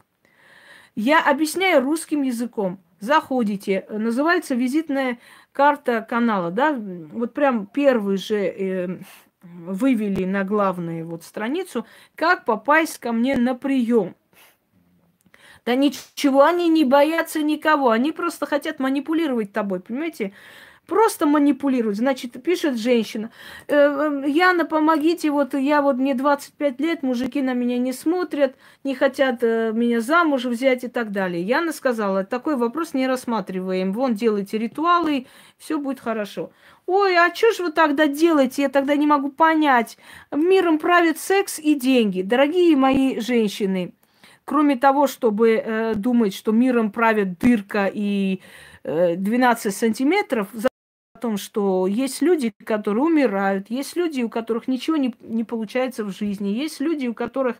[0.95, 2.80] Я объясняю русским языком.
[2.99, 5.19] Заходите, называется визитная
[5.53, 8.99] карта канала, да, вот прям первый же э,
[9.42, 11.86] вывели на главную вот страницу,
[12.16, 14.16] как попасть ко мне на прием.
[15.66, 20.34] Да ничего, они не боятся никого, они просто хотят манипулировать тобой, понимаете?
[20.88, 21.98] Просто манипулировать.
[21.98, 23.30] Значит, пишет женщина,
[23.68, 28.56] «Э, э, Яна, помогите, вот я вот мне 25 лет, мужики на меня не смотрят,
[28.84, 31.44] не хотят э, меня замуж взять и так далее.
[31.44, 33.94] Яна сказала, такой вопрос не рассматриваем.
[33.94, 35.28] Вон, делайте ритуалы,
[35.60, 36.52] все будет хорошо.
[36.92, 38.64] Ой, а что же вы тогда делаете?
[38.64, 39.96] Я тогда не могу понять.
[40.32, 42.24] Миром правит секс и деньги.
[42.24, 43.94] Дорогие мои женщины,
[44.44, 48.42] кроме того, чтобы э, думать, что миром правит дырка и
[48.84, 50.48] э, 12 сантиметров,
[51.14, 56.04] о том, что есть люди, которые умирают, есть люди, у которых ничего не, не получается
[56.04, 57.58] в жизни, есть люди, у которых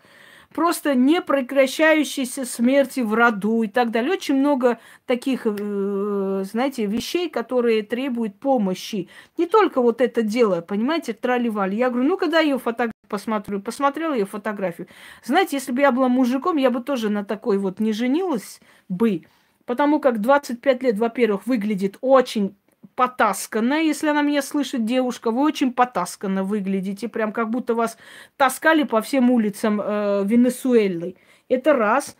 [0.54, 4.14] просто непрекращающиеся смерти в роду и так далее.
[4.14, 9.10] Очень много таких, э, знаете, вещей, которые требуют помощи.
[9.38, 11.76] Не только вот это дело, понимаете, траливали.
[11.76, 13.60] Я говорю, ну-ка дай ее фотографию посмотрю.
[13.60, 14.88] Посмотрела ее фотографию.
[15.24, 19.26] Знаете, если бы я была мужиком, я бы тоже на такой вот не женилась бы.
[19.66, 22.56] Потому как 25 лет, во-первых, выглядит очень
[23.00, 27.97] потасканная, если она меня слышит, девушка, вы очень потасканно выглядите, прям как будто вас
[28.36, 31.16] таскали по всем улицам э, Венесуэлы.
[31.47, 32.18] Это раз.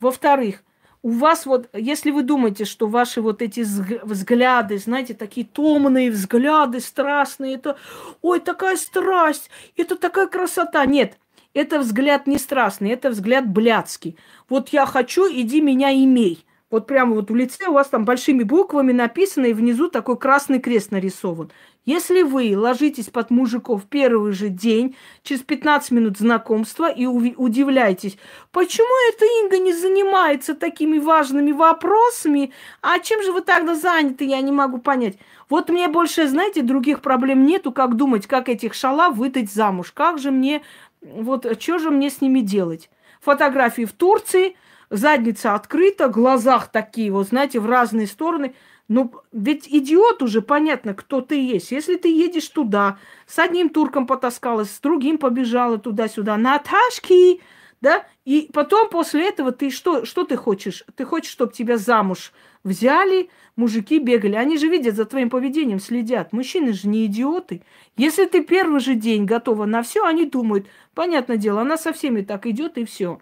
[0.00, 0.62] Во-вторых,
[1.00, 3.60] у вас вот, если вы думаете, что ваши вот эти
[4.04, 7.78] взгляды, знаете, такие томные взгляды, страстные, это,
[8.20, 9.48] ой, такая страсть,
[9.78, 10.84] это такая красота.
[10.84, 11.18] Нет,
[11.54, 14.18] это взгляд не страстный, это взгляд блядский.
[14.50, 16.44] Вот я хочу, иди меня имей.
[16.70, 20.60] Вот прямо вот в лице у вас там большими буквами написано, и внизу такой красный
[20.60, 21.50] крест нарисован.
[21.86, 28.18] Если вы ложитесь под мужиков первый же день, через 15 минут знакомства, и удивляетесь,
[28.52, 32.52] почему эта Инга не занимается такими важными вопросами,
[32.82, 35.16] а чем же вы тогда заняты, я не могу понять.
[35.48, 40.18] Вот мне больше, знаете, других проблем нету, как думать, как этих шала выдать замуж, как
[40.18, 40.60] же мне,
[41.00, 42.90] вот, что же мне с ними делать.
[43.22, 44.54] Фотографии в Турции–
[44.90, 48.54] задница открыта, глазах такие, вот знаете, в разные стороны.
[48.88, 51.72] Ну, ведь идиот уже понятно, кто ты есть.
[51.72, 57.42] Если ты едешь туда, с одним турком потаскалась, с другим побежала туда-сюда, Наташки,
[57.82, 60.84] да, и потом после этого ты что, что ты хочешь?
[60.96, 62.32] Ты хочешь, чтобы тебя замуж
[62.64, 64.34] взяли, мужики бегали.
[64.34, 66.32] Они же видят за твоим поведением, следят.
[66.32, 67.62] Мужчины же не идиоты.
[67.96, 72.22] Если ты первый же день готова на все, они думают, понятное дело, она со всеми
[72.22, 73.20] так идет и все.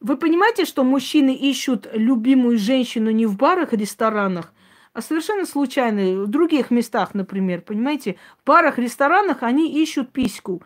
[0.00, 4.52] Вы понимаете, что мужчины ищут любимую женщину не в барах и ресторанах,
[4.92, 8.16] а совершенно случайно, в других местах, например, понимаете?
[8.40, 10.62] В барах, ресторанах они ищут письку.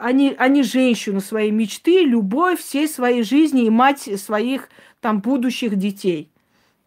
[0.00, 4.68] Они, они женщину своей мечты, любовь всей своей жизни и мать своих
[5.00, 6.30] там будущих детей.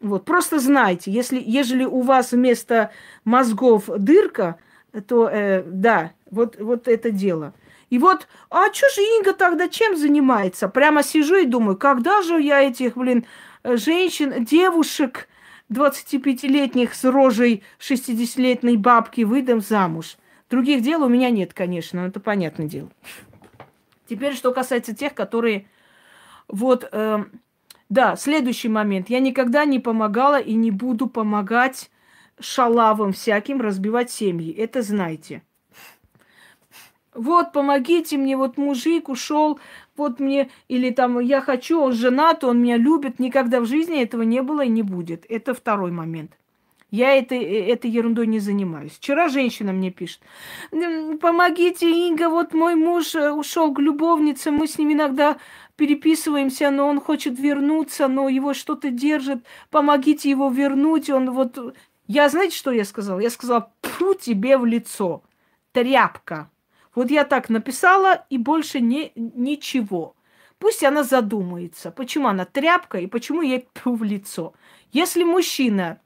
[0.02, 2.92] Вот, просто знайте, если, ежели у вас вместо
[3.24, 4.58] мозгов дырка,
[5.08, 7.54] то э, да, вот, вот это дело.
[7.92, 10.70] И вот, а что же Инга тогда чем занимается?
[10.70, 13.26] Прямо сижу и думаю, когда же я этих, блин,
[13.66, 15.28] женщин, девушек
[15.70, 20.16] 25-летних с рожей 60-летней бабки выдам замуж?
[20.50, 22.89] Других дел у меня нет, конечно, это понятное дело.
[24.10, 25.68] Теперь, что касается тех, которые...
[26.48, 27.26] Вот, э,
[27.89, 29.10] да, следующий момент.
[29.10, 31.92] Я никогда не помогала и не буду помогать
[32.39, 34.54] шалавам всяким разбивать семьи.
[34.54, 35.44] Это знайте.
[37.14, 39.59] Вот, помогите мне, вот мужик ушел,
[39.97, 43.20] вот мне, или там я хочу, он женат, он меня любит.
[43.20, 45.26] Никогда в жизни этого не было и не будет.
[45.28, 46.32] Это второй момент.
[46.89, 48.93] Я это, этой ерундой не занимаюсь.
[48.93, 50.20] Вчера женщина мне пишет,
[51.22, 55.38] помогите, Инга, вот мой муж э, ушел к любовнице, мы с ним иногда
[55.78, 61.76] переписываемся, но он хочет вернуться, но его что-то держит, помогите его вернуть, он вот...
[62.07, 63.22] Я, знаете, что я сказала?
[63.22, 65.24] Я сказала, пфу тебе в лицо,
[65.72, 66.49] тряпка.
[66.94, 70.16] Вот я так написала, и больше не, ничего.
[70.60, 74.54] Пусть она задумается, почему она тряпка и почему ей пфу в лицо.
[74.92, 76.00] Если мужчина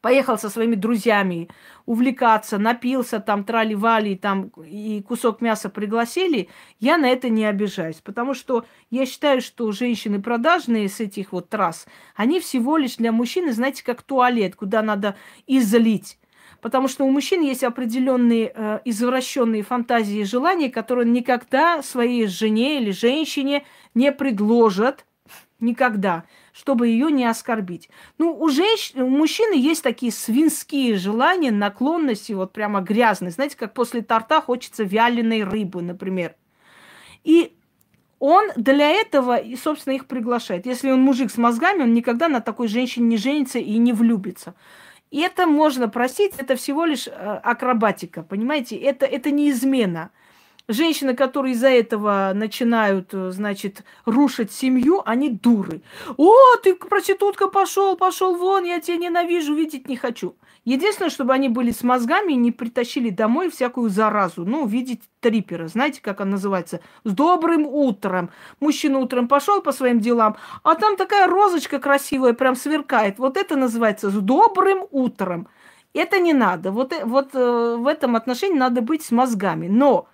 [0.00, 1.48] поехал со своими друзьями
[1.86, 8.02] увлекаться, напился, там трали-вали, там и кусок мяса пригласили, я на это не обижаюсь.
[8.02, 13.12] Потому что я считаю, что женщины продажные с этих вот трасс, они всего лишь для
[13.12, 15.16] мужчины, знаете, как туалет, куда надо
[15.46, 16.18] излить.
[16.64, 22.26] Потому что у мужчин есть определенные э, извращенные фантазии и желания, которые он никогда своей
[22.26, 25.04] жене или женщине не предложат.
[25.60, 27.90] Никогда чтобы ее не оскорбить.
[28.16, 33.32] Ну, у женщин, у мужчины есть такие свинские желания, наклонности, вот прямо грязные.
[33.32, 36.36] Знаете, как после торта хочется вяленой рыбы, например.
[37.24, 37.56] И
[38.20, 40.64] он для этого, и, собственно, их приглашает.
[40.64, 44.54] Если он мужик с мозгами, он никогда на такой женщине не женится и не влюбится.
[45.14, 48.74] И это можно простить, это всего лишь э, акробатика, понимаете?
[48.74, 50.10] Это, это не измена.
[50.68, 55.82] Женщины, которые из-за этого начинают, э, значит, рушить семью, они дуры.
[56.16, 60.36] О, ты проститутка, пошел, пошел вон, я тебя ненавижу, видеть не хочу.
[60.64, 64.46] Единственное, чтобы они были с мозгами и не притащили домой всякую заразу.
[64.46, 65.68] Ну, видеть трипера.
[65.68, 66.80] Знаете, как он называется?
[67.04, 68.30] С добрым утром.
[68.60, 73.18] Мужчина утром пошел по своим делам, а там такая розочка красивая прям сверкает.
[73.18, 75.48] Вот это называется с добрым утром.
[75.92, 76.72] Это не надо.
[76.72, 79.68] Вот, э, вот э, в этом отношении надо быть с мозгами.
[79.68, 80.08] Но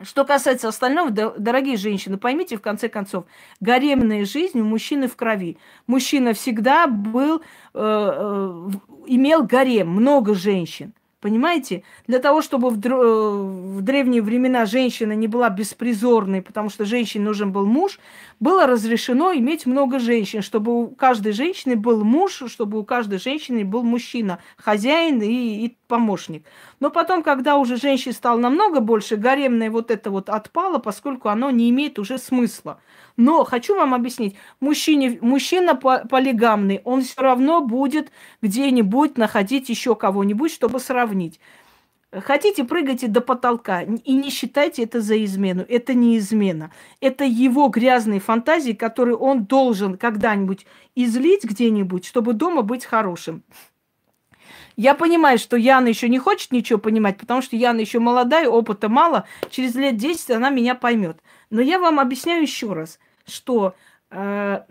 [0.00, 3.24] что касается остального, дорогие женщины, поймите, в конце концов,
[3.60, 5.58] гаремная жизнь у мужчины в крови.
[5.86, 7.42] Мужчина всегда был, э,
[7.74, 8.70] э,
[9.06, 10.94] имел гарем, много женщин.
[11.22, 11.84] Понимаете?
[12.08, 17.52] Для того, чтобы в, в древние времена женщина не была беспризорной, потому что женщине нужен
[17.52, 18.00] был муж,
[18.40, 23.64] было разрешено иметь много женщин, чтобы у каждой женщины был муж, чтобы у каждой женщины
[23.64, 26.44] был мужчина, хозяин и, и помощник.
[26.80, 31.52] Но потом, когда уже женщин стало намного больше, гаремное вот это вот отпало, поскольку оно
[31.52, 32.80] не имеет уже смысла.
[33.16, 38.10] Но хочу вам объяснить, мужчине, мужчина полигамный, он все равно будет
[38.40, 41.40] где-нибудь находить еще кого-нибудь, чтобы сравнить.
[42.12, 45.64] Хотите, прыгайте до потолка и не считайте это за измену.
[45.66, 46.70] Это не измена.
[47.00, 53.42] Это его грязные фантазии, которые он должен когда-нибудь излить где-нибудь, чтобы дома быть хорошим.
[54.76, 58.88] Я понимаю, что Яна еще не хочет ничего понимать, потому что Яна еще молодая, опыта
[58.90, 59.24] мало.
[59.50, 61.18] Через лет 10 она меня поймет.
[61.52, 63.74] Но я вам объясняю еще раз, что
[64.10, 64.62] э,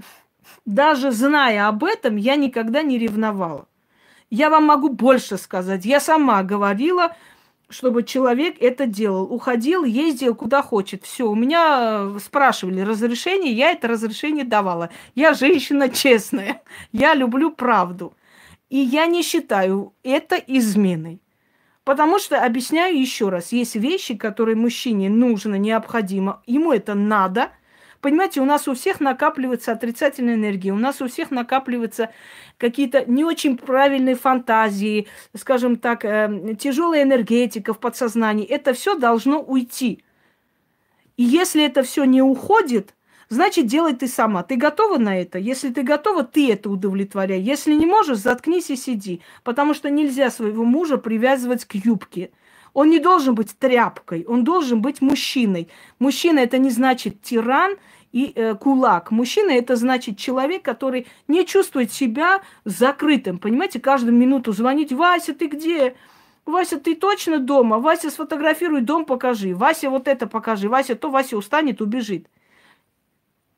[0.65, 3.67] даже зная об этом, я никогда не ревновала.
[4.32, 5.86] Я вам могу больше сказать.
[5.86, 7.15] Я сама говорила,
[7.69, 9.32] чтобы человек это делал.
[9.32, 11.05] Уходил, ездил куда хочет.
[11.05, 14.89] Все, у меня э, спрашивали разрешение, я это разрешение давала.
[15.13, 18.15] Я женщина честная, я люблю правду.
[18.69, 21.21] И я не считаю это изменой.
[21.84, 27.49] Потому что, объясняю еще раз, есть вещи, которые мужчине нужно, необходимо, ему это надо.
[28.01, 32.11] Понимаете, у нас у всех накапливается отрицательная энергия, у нас у всех накапливаются
[32.57, 38.45] какие-то не очень правильные фантазии, скажем так, э, тяжелая энергетика в подсознании.
[38.45, 40.03] Это все должно уйти.
[41.17, 42.95] И если это все не уходит,
[43.32, 44.43] значит, делай ты сама.
[44.43, 45.39] Ты готова на это?
[45.39, 47.39] Если ты готова, ты это удовлетворяй.
[47.39, 49.21] Если не можешь, заткнись и сиди.
[49.43, 52.32] Потому что нельзя своего мужа привязывать к юбке.
[52.73, 55.67] Он не должен быть тряпкой, он должен быть мужчиной.
[55.99, 57.75] Мужчина это не значит тиран
[58.11, 59.11] и э, кулак.
[59.11, 63.39] Мужчина это значит человек, который не чувствует себя закрытым.
[63.39, 65.95] Понимаете, каждую минуту звонить, Вася, ты где?
[66.45, 67.79] Вася, ты точно дома?
[67.79, 69.53] Вася, сфотографируй дом, покажи.
[69.53, 70.69] Вася, вот это покажи.
[70.69, 72.27] Вася, то Вася устанет, убежит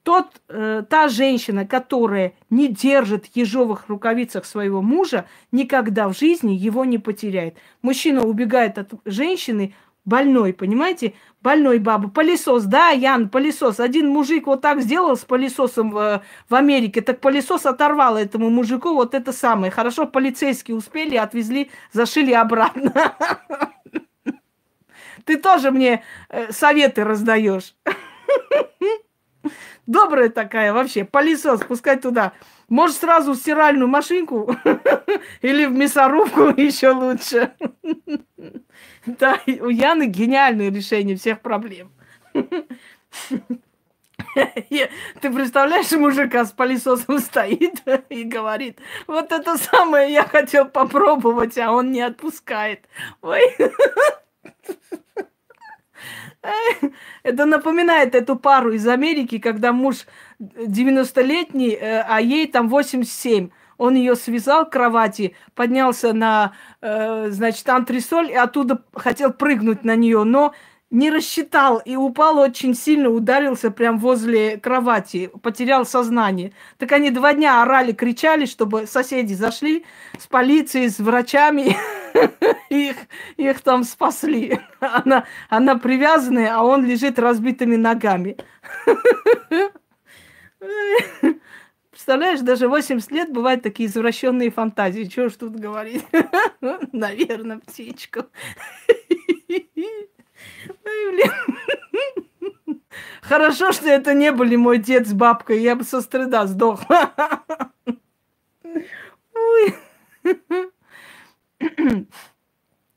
[0.04, 6.52] тот, э, та женщина, которая не держит в ежовых рукавицах своего мужа, никогда в жизни
[6.52, 7.56] его не потеряет.
[7.82, 9.74] Мужчина убегает от женщины
[10.06, 11.14] больной, понимаете?
[11.42, 12.10] Больной баба.
[12.10, 13.80] Пылесос, да, Ян, пылесос.
[13.80, 18.94] Один мужик вот так сделал с пылесосом в, в Америке, так пылесос оторвал этому мужику
[18.94, 19.72] вот это самое.
[19.72, 22.94] Хорошо, полицейские успели, отвезли, зашили обратно.
[25.26, 27.74] Ты тоже мне э, советы раздаешь.
[29.86, 31.04] Добрая такая вообще.
[31.04, 32.34] Пылесос, пускай туда.
[32.70, 34.56] Может, сразу в стиральную машинку
[35.42, 37.54] или в мясорубку еще лучше.
[39.06, 41.92] Да, у Яны гениальное решение всех проблем.
[44.34, 44.90] Ты
[45.22, 51.92] представляешь, мужика с пылесосом стоит и говорит, вот это самое я хотел попробовать, а он
[51.92, 52.88] не отпускает.
[53.22, 53.42] Ой.
[57.24, 60.06] Это напоминает эту пару из Америки, когда муж
[60.40, 63.50] 90-летний, э, а ей там 87.
[63.78, 69.96] Он ее связал к кровати, поднялся на, э, значит, антресоль и оттуда хотел прыгнуть на
[69.96, 70.54] нее, но
[70.94, 76.54] не рассчитал и упал очень сильно, ударился прям возле кровати, потерял сознание.
[76.78, 79.86] Так они два дня орали, кричали, чтобы соседи зашли
[80.20, 81.76] с полицией, с врачами,
[82.70, 82.96] их,
[83.38, 84.60] их там спасли.
[84.80, 88.38] Она, она привязанная, а он лежит разбитыми ногами.
[91.90, 95.06] Представляешь, даже 80 лет бывают такие извращенные фантазии.
[95.06, 96.06] Чего ж тут говорить?
[96.92, 98.26] Наверное, птичку.
[103.22, 105.62] Хорошо, что это не были мой дед с бабкой.
[105.62, 107.12] Я бы со стыда сдохла.
[109.34, 109.76] Ой.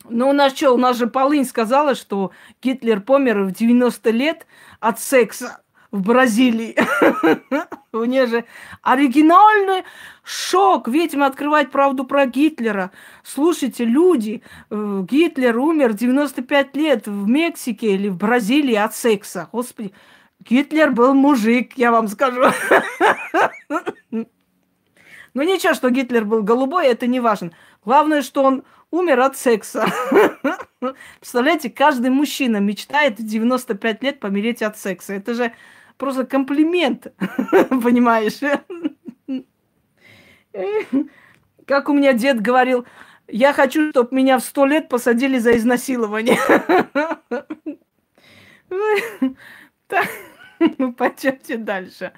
[0.09, 2.31] Ну, у нас что, у нас же Полынь сказала, что
[2.63, 4.47] Гитлер помер в 90 лет
[4.81, 5.63] от секса
[5.97, 6.77] в Бразилии.
[7.93, 8.45] У нее же
[8.83, 9.85] оригинальный
[10.23, 10.89] шок.
[10.89, 12.91] Ведьма открывать правду про Гитлера.
[13.25, 19.49] Слушайте, люди, э, Гитлер умер 95 лет в Мексике или в Бразилии от секса.
[19.51, 19.93] Господи,
[20.41, 22.43] Гитлер был мужик, я вам скажу.
[25.35, 27.51] Ну ничего, что Гитлер был голубой, это не важно.
[27.85, 29.87] Главное, что он умер от секса.
[31.21, 35.13] Представляете, каждый мужчина мечтает в 95 лет помереть от секса.
[35.13, 35.53] Это же
[35.97, 37.13] просто комплимент,
[37.71, 38.41] понимаешь?
[41.67, 42.87] Как у меня дед говорил,
[43.29, 46.39] я хочу, чтобы меня в сто лет посадили за изнасилование.
[50.79, 52.13] Ну, пойдемте дальше.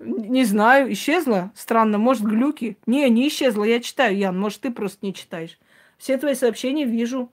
[0.00, 1.52] Не знаю, исчезла?
[1.54, 2.76] Странно, может, глюки?
[2.86, 5.60] Не, не исчезла, я читаю, Ян, может, ты просто не читаешь.
[5.96, 7.32] Все твои сообщения вижу,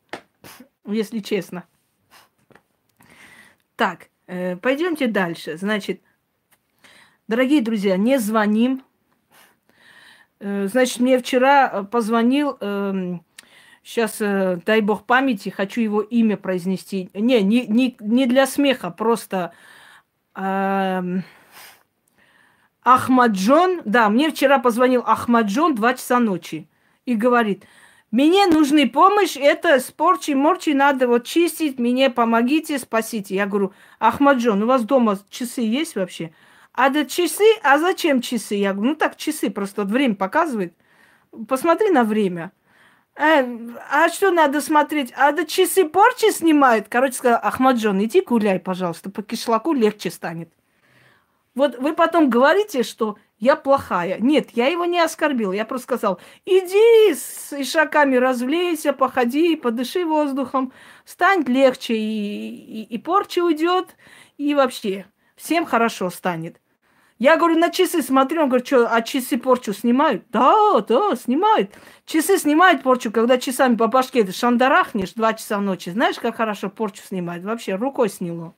[0.86, 1.64] если честно.
[3.76, 5.58] Так, Э, пойдемте дальше.
[5.58, 6.02] Значит,
[7.28, 8.84] дорогие друзья, не звоним.
[10.40, 12.58] Э, значит, мне вчера э, позвонил,
[13.84, 17.10] сейчас, дай бог памяти, хочу его имя произнести.
[17.14, 19.54] Не, не, не, не для смеха, просто
[20.36, 21.02] э,
[22.84, 23.82] Ахмаджон.
[23.86, 26.68] Да, мне вчера позвонил Ахмаджон 2 часа ночи
[27.06, 27.66] и говорит–
[28.16, 33.36] мне нужны помощь, это спорчи-морчи надо вот чистить, мне помогите, спасите.
[33.36, 36.34] Я говорю, Ахмаджон, у вас дома часы есть вообще?
[36.72, 37.44] А да часы?
[37.62, 38.56] А зачем часы?
[38.56, 40.74] Я говорю, ну так часы, просто вот время показывает.
[41.50, 42.54] Посмотри на время.
[43.18, 43.46] Э,
[43.92, 45.12] а что надо смотреть?
[45.18, 46.88] А да часы порчи снимают?
[46.88, 50.54] Короче сказал, Ахмаджон, иди гуляй, пожалуйста, по кишлаку легче станет.
[51.54, 54.18] Вот вы потом говорите, что я плохая.
[54.20, 55.52] Нет, я его не оскорбил.
[55.52, 60.72] Я просто сказал, иди с ишаками развлейся, походи, подыши воздухом,
[61.04, 63.96] стань легче, и, и, и порча уйдет,
[64.38, 65.06] и вообще
[65.36, 66.62] всем хорошо станет.
[67.18, 70.26] Я говорю, на часы смотрю, он говорит, что, а часы порчу снимают?
[70.32, 71.72] Да, да, снимают.
[72.06, 75.90] Часы снимают порчу, когда часами по башке ты шандарахнешь два часа ночи.
[75.90, 77.46] Знаешь, как хорошо порчу снимает?
[77.46, 78.54] Вообще, рукой сняло.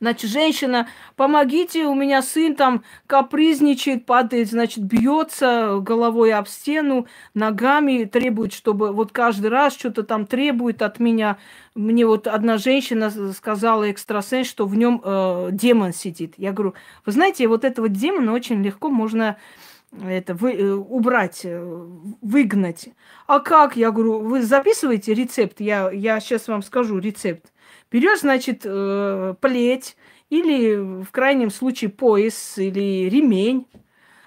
[0.00, 8.04] Значит, женщина, помогите, у меня сын там капризничает, падает, значит, бьется головой об стену, ногами,
[8.04, 11.38] требует, чтобы вот каждый раз что-то там требует от меня.
[11.74, 16.34] Мне вот одна женщина сказала, экстрасенс, что в нем э, демон сидит.
[16.36, 16.74] Я говорю,
[17.04, 19.36] вы знаете, вот этого демона очень легко можно
[20.06, 21.86] это вы, э, убрать, э,
[22.20, 22.90] выгнать.
[23.26, 23.76] А как?
[23.76, 25.60] Я говорю, вы записываете рецепт?
[25.60, 27.46] Я, я сейчас вам скажу рецепт.
[27.90, 29.96] Берешь, значит, э, плеть
[30.28, 33.66] или в крайнем случае пояс или ремень,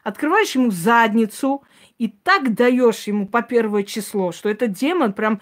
[0.04, 1.64] открываешь ему задницу
[2.00, 5.42] и так даешь ему по первое число, что этот демон прям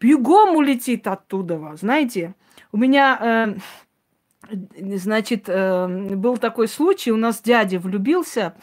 [0.00, 2.34] бегом улетит оттуда, знаете.
[2.72, 3.56] У меня,
[4.50, 4.56] э,
[4.96, 5.86] значит, э,
[6.16, 8.54] был такой случай, у нас дядя влюбился,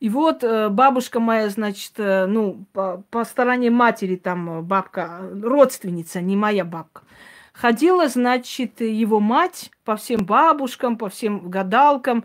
[0.00, 6.64] И вот бабушка моя, значит, ну, по, по стороне матери там бабка, родственница, не моя
[6.64, 7.02] бабка.
[7.60, 12.24] Ходила, значит, его мать по всем бабушкам, по всем гадалкам.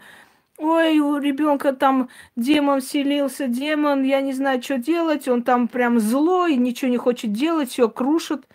[0.58, 2.08] Ой, у ребенка там
[2.38, 7.34] демон селился, демон, я не знаю, что делать, он там прям злой, ничего не хочет
[7.34, 8.48] делать, все крушит.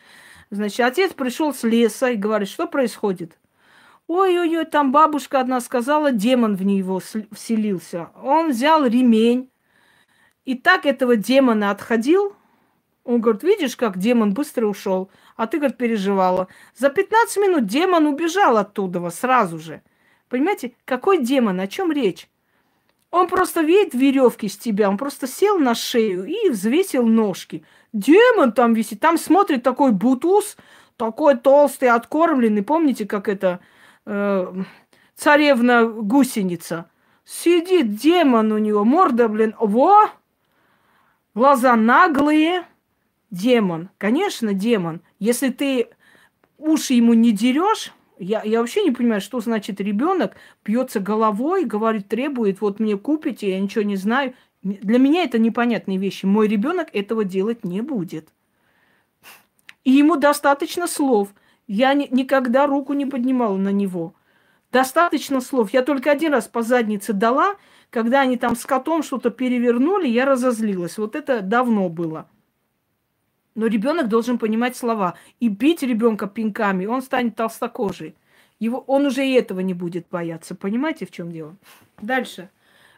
[0.48, 3.38] Значит, отец пришел с леса и говорит, что происходит?
[4.06, 8.08] Ой-ой-ой, там бабушка одна сказала, демон в него вселился.
[8.22, 9.50] Он взял ремень
[10.46, 12.34] и так этого демона отходил.
[13.04, 16.48] Он говорит, видишь, как демон быстро ушел, а ты, говорит, переживала.
[16.76, 19.80] За 15 минут демон убежал оттуда сразу же.
[20.28, 22.28] Понимаете, какой демон, о чем речь?
[23.10, 27.64] Он просто видит веревки с тебя, он просто сел на шею и взвесил ножки.
[27.94, 30.58] Демон там висит, там смотрит такой бутуз,
[30.98, 32.62] такой толстый, откормленный.
[32.62, 33.60] Помните, как это
[34.04, 34.54] э,
[35.14, 36.90] царевна гусеница?
[37.24, 40.10] Сидит демон у него, морда, блин, во!
[41.34, 42.66] Глаза наглые.
[43.30, 45.02] Демон, конечно, демон.
[45.18, 45.88] Если ты
[46.58, 52.08] уши ему не дерешь, я, я вообще не понимаю, что значит ребенок пьется головой, говорит,
[52.08, 54.34] требует, вот мне купите, я ничего не знаю.
[54.62, 56.26] Для меня это непонятные вещи.
[56.26, 58.28] Мой ребенок этого делать не будет.
[59.84, 61.32] И ему достаточно слов.
[61.66, 64.14] Я ни, никогда руку не поднимала на него.
[64.70, 65.72] Достаточно слов.
[65.72, 67.56] Я только один раз по заднице дала,
[67.88, 70.98] когда они там с котом что-то перевернули, я разозлилась.
[70.98, 72.28] Вот это давно было.
[73.60, 75.16] Но ребенок должен понимать слова.
[75.38, 78.14] И бить ребенка пинками, он станет толстокожий.
[78.58, 80.54] Его, он уже и этого не будет бояться.
[80.54, 81.54] Понимаете, в чем дело?
[82.00, 82.48] Дальше.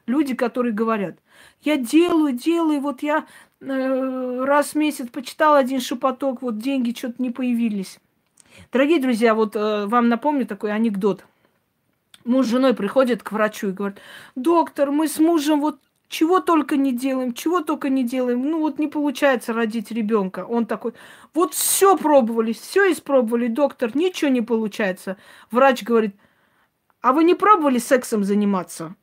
[0.06, 1.16] Люди, которые говорят,
[1.62, 3.26] я делаю, делаю, вот я
[3.60, 7.98] э, раз в месяц почитал один шепоток, вот деньги что-то не появились.
[8.70, 11.24] Дорогие друзья, вот э, вам напомню такой анекдот.
[12.24, 13.98] Муж с женой приходит к врачу и говорит,
[14.36, 15.80] доктор, мы с мужем вот
[16.12, 18.42] чего только не делаем, чего только не делаем.
[18.42, 20.44] Ну вот не получается родить ребенка.
[20.44, 20.92] Он такой,
[21.32, 25.16] вот все пробовали, все испробовали, доктор, ничего не получается.
[25.50, 26.14] Врач говорит,
[27.00, 28.94] а вы не пробовали сексом заниматься?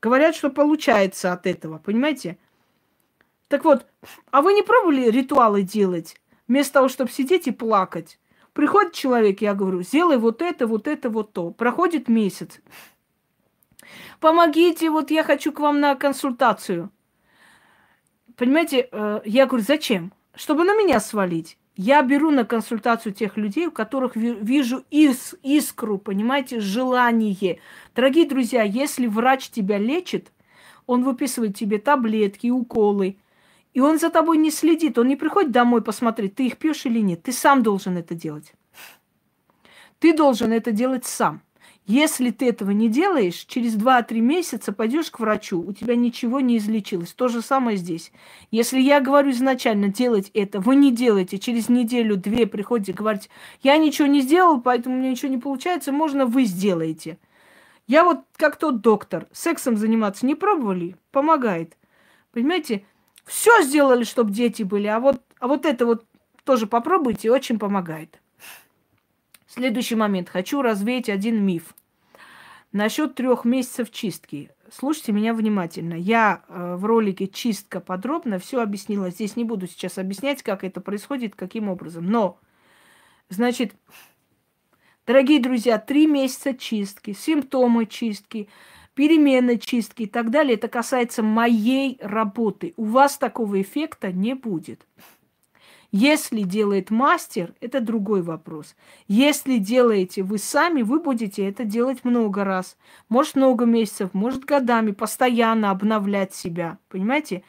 [0.00, 2.38] Говорят, что получается от этого, понимаете?
[3.48, 3.86] Так вот,
[4.30, 6.16] а вы не пробовали ритуалы делать,
[6.48, 8.18] вместо того, чтобы сидеть и плакать?
[8.54, 11.50] Приходит человек, я говорю, сделай вот это, вот это, вот то.
[11.50, 12.60] Проходит месяц.
[14.20, 16.90] Помогите, вот я хочу к вам на консультацию.
[18.36, 20.12] Понимаете, э, я говорю, зачем?
[20.34, 21.58] Чтобы на меня свалить.
[21.76, 27.60] Я беру на консультацию тех людей, у которых вижу ис искру, понимаете, желание.
[27.94, 30.32] Дорогие друзья, если врач тебя лечит,
[30.86, 33.18] он выписывает тебе таблетки, уколы,
[33.74, 37.00] и он за тобой не следит, он не приходит домой посмотреть, ты их пьешь или
[37.00, 37.22] нет.
[37.22, 38.54] Ты сам должен это делать.
[39.98, 41.42] Ты должен это делать сам.
[41.86, 46.58] Если ты этого не делаешь, через 2-3 месяца пойдешь к врачу, у тебя ничего не
[46.58, 47.12] излечилось.
[47.12, 48.10] То же самое здесь.
[48.50, 53.30] Если я говорю изначально делать это, вы не делаете, через неделю-две приходите говорить,
[53.62, 57.18] я ничего не сделал, поэтому у меня ничего не получается, можно вы сделаете.
[57.86, 61.76] Я вот как тот доктор, сексом заниматься не пробовали, помогает.
[62.32, 62.84] Понимаете,
[63.24, 66.04] все сделали, чтобы дети были, а вот, а вот это вот
[66.42, 68.20] тоже попробуйте, очень помогает.
[69.56, 70.28] Следующий момент.
[70.28, 71.74] Хочу развеять один миф.
[72.72, 74.50] Насчет трех месяцев чистки.
[74.70, 75.94] Слушайте меня внимательно.
[75.94, 79.08] Я э, в ролике «Чистка» подробно все объяснила.
[79.08, 82.04] Здесь не буду сейчас объяснять, как это происходит, каким образом.
[82.04, 82.38] Но,
[83.30, 83.72] значит,
[85.06, 88.50] дорогие друзья, три месяца чистки, симптомы чистки,
[88.92, 92.74] перемены чистки и так далее, это касается моей работы.
[92.76, 94.86] У вас такого эффекта не будет.
[95.92, 98.74] Если делает мастер, это другой вопрос.
[99.08, 102.76] Если делаете вы сами, вы будете это делать много раз.
[103.08, 106.78] Может, много месяцев, может, годами, постоянно обновлять себя.
[106.88, 107.42] Понимаете?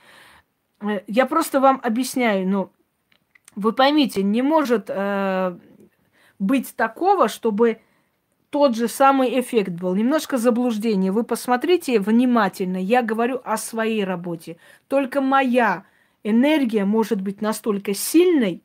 [0.82, 2.72] Э, я просто вам объясняю, но
[3.56, 5.58] вы поймите, не может э,
[6.40, 7.82] быть такого, чтобы
[8.50, 9.96] тот же самый эффект был.
[9.96, 11.12] Немножко заблуждение.
[11.12, 12.78] Вы посмотрите внимательно.
[12.78, 14.58] Я говорю о своей работе.
[14.88, 15.86] Только моя
[16.30, 18.64] энергия может быть настолько сильной,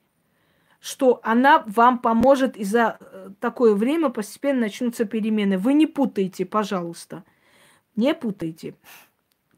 [0.80, 5.56] что она вам поможет, и за э, такое время постепенно начнутся перемены.
[5.56, 7.24] Вы не путайте, пожалуйста.
[7.94, 8.74] Не путайте.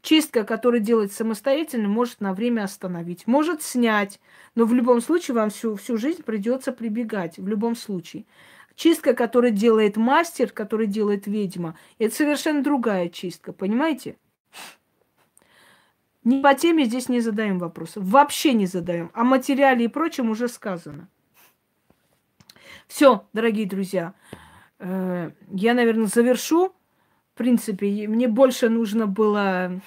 [0.03, 4.19] Чистка, которая делается самостоятельно, может на время остановить, может снять,
[4.53, 8.25] но в любом случае вам всю, всю жизнь придется прибегать, в любом случае.
[8.75, 14.17] Чистка, которую делает мастер, который делает ведьма, это совершенно другая чистка, понимаете?
[16.25, 18.03] Не по теме здесь не задаем вопросов.
[18.03, 19.11] Вообще не задаем.
[19.13, 21.07] О материале и прочем уже сказано.
[22.87, 24.15] Все, дорогие друзья.
[24.79, 26.69] Э, я, наверное, завершу.
[27.33, 29.79] В принципе, мне больше нужно было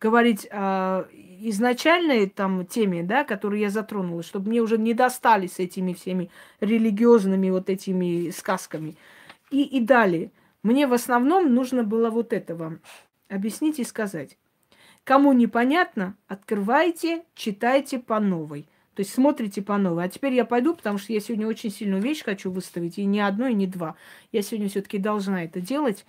[0.00, 1.06] говорить о
[1.40, 6.30] изначальной там теме, да, которую я затронула, чтобы мне уже не достали с этими всеми
[6.60, 8.96] религиозными вот этими сказками.
[9.50, 10.30] И, и далее.
[10.62, 12.80] Мне в основном нужно было вот это вам
[13.28, 14.38] объяснить и сказать.
[15.06, 18.62] Кому непонятно, открывайте, читайте по новой.
[18.94, 20.02] То есть смотрите по новой.
[20.02, 22.98] А теперь я пойду, потому что я сегодня очень сильную вещь хочу выставить.
[22.98, 23.94] И не одну, и не два.
[24.32, 26.04] Я сегодня все-таки должна это делать.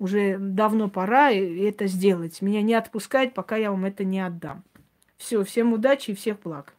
[0.00, 2.42] Уже давно пора это сделать.
[2.42, 4.64] Меня не отпускать, пока я вам это не отдам.
[5.16, 6.74] Все, всем удачи и всех благ.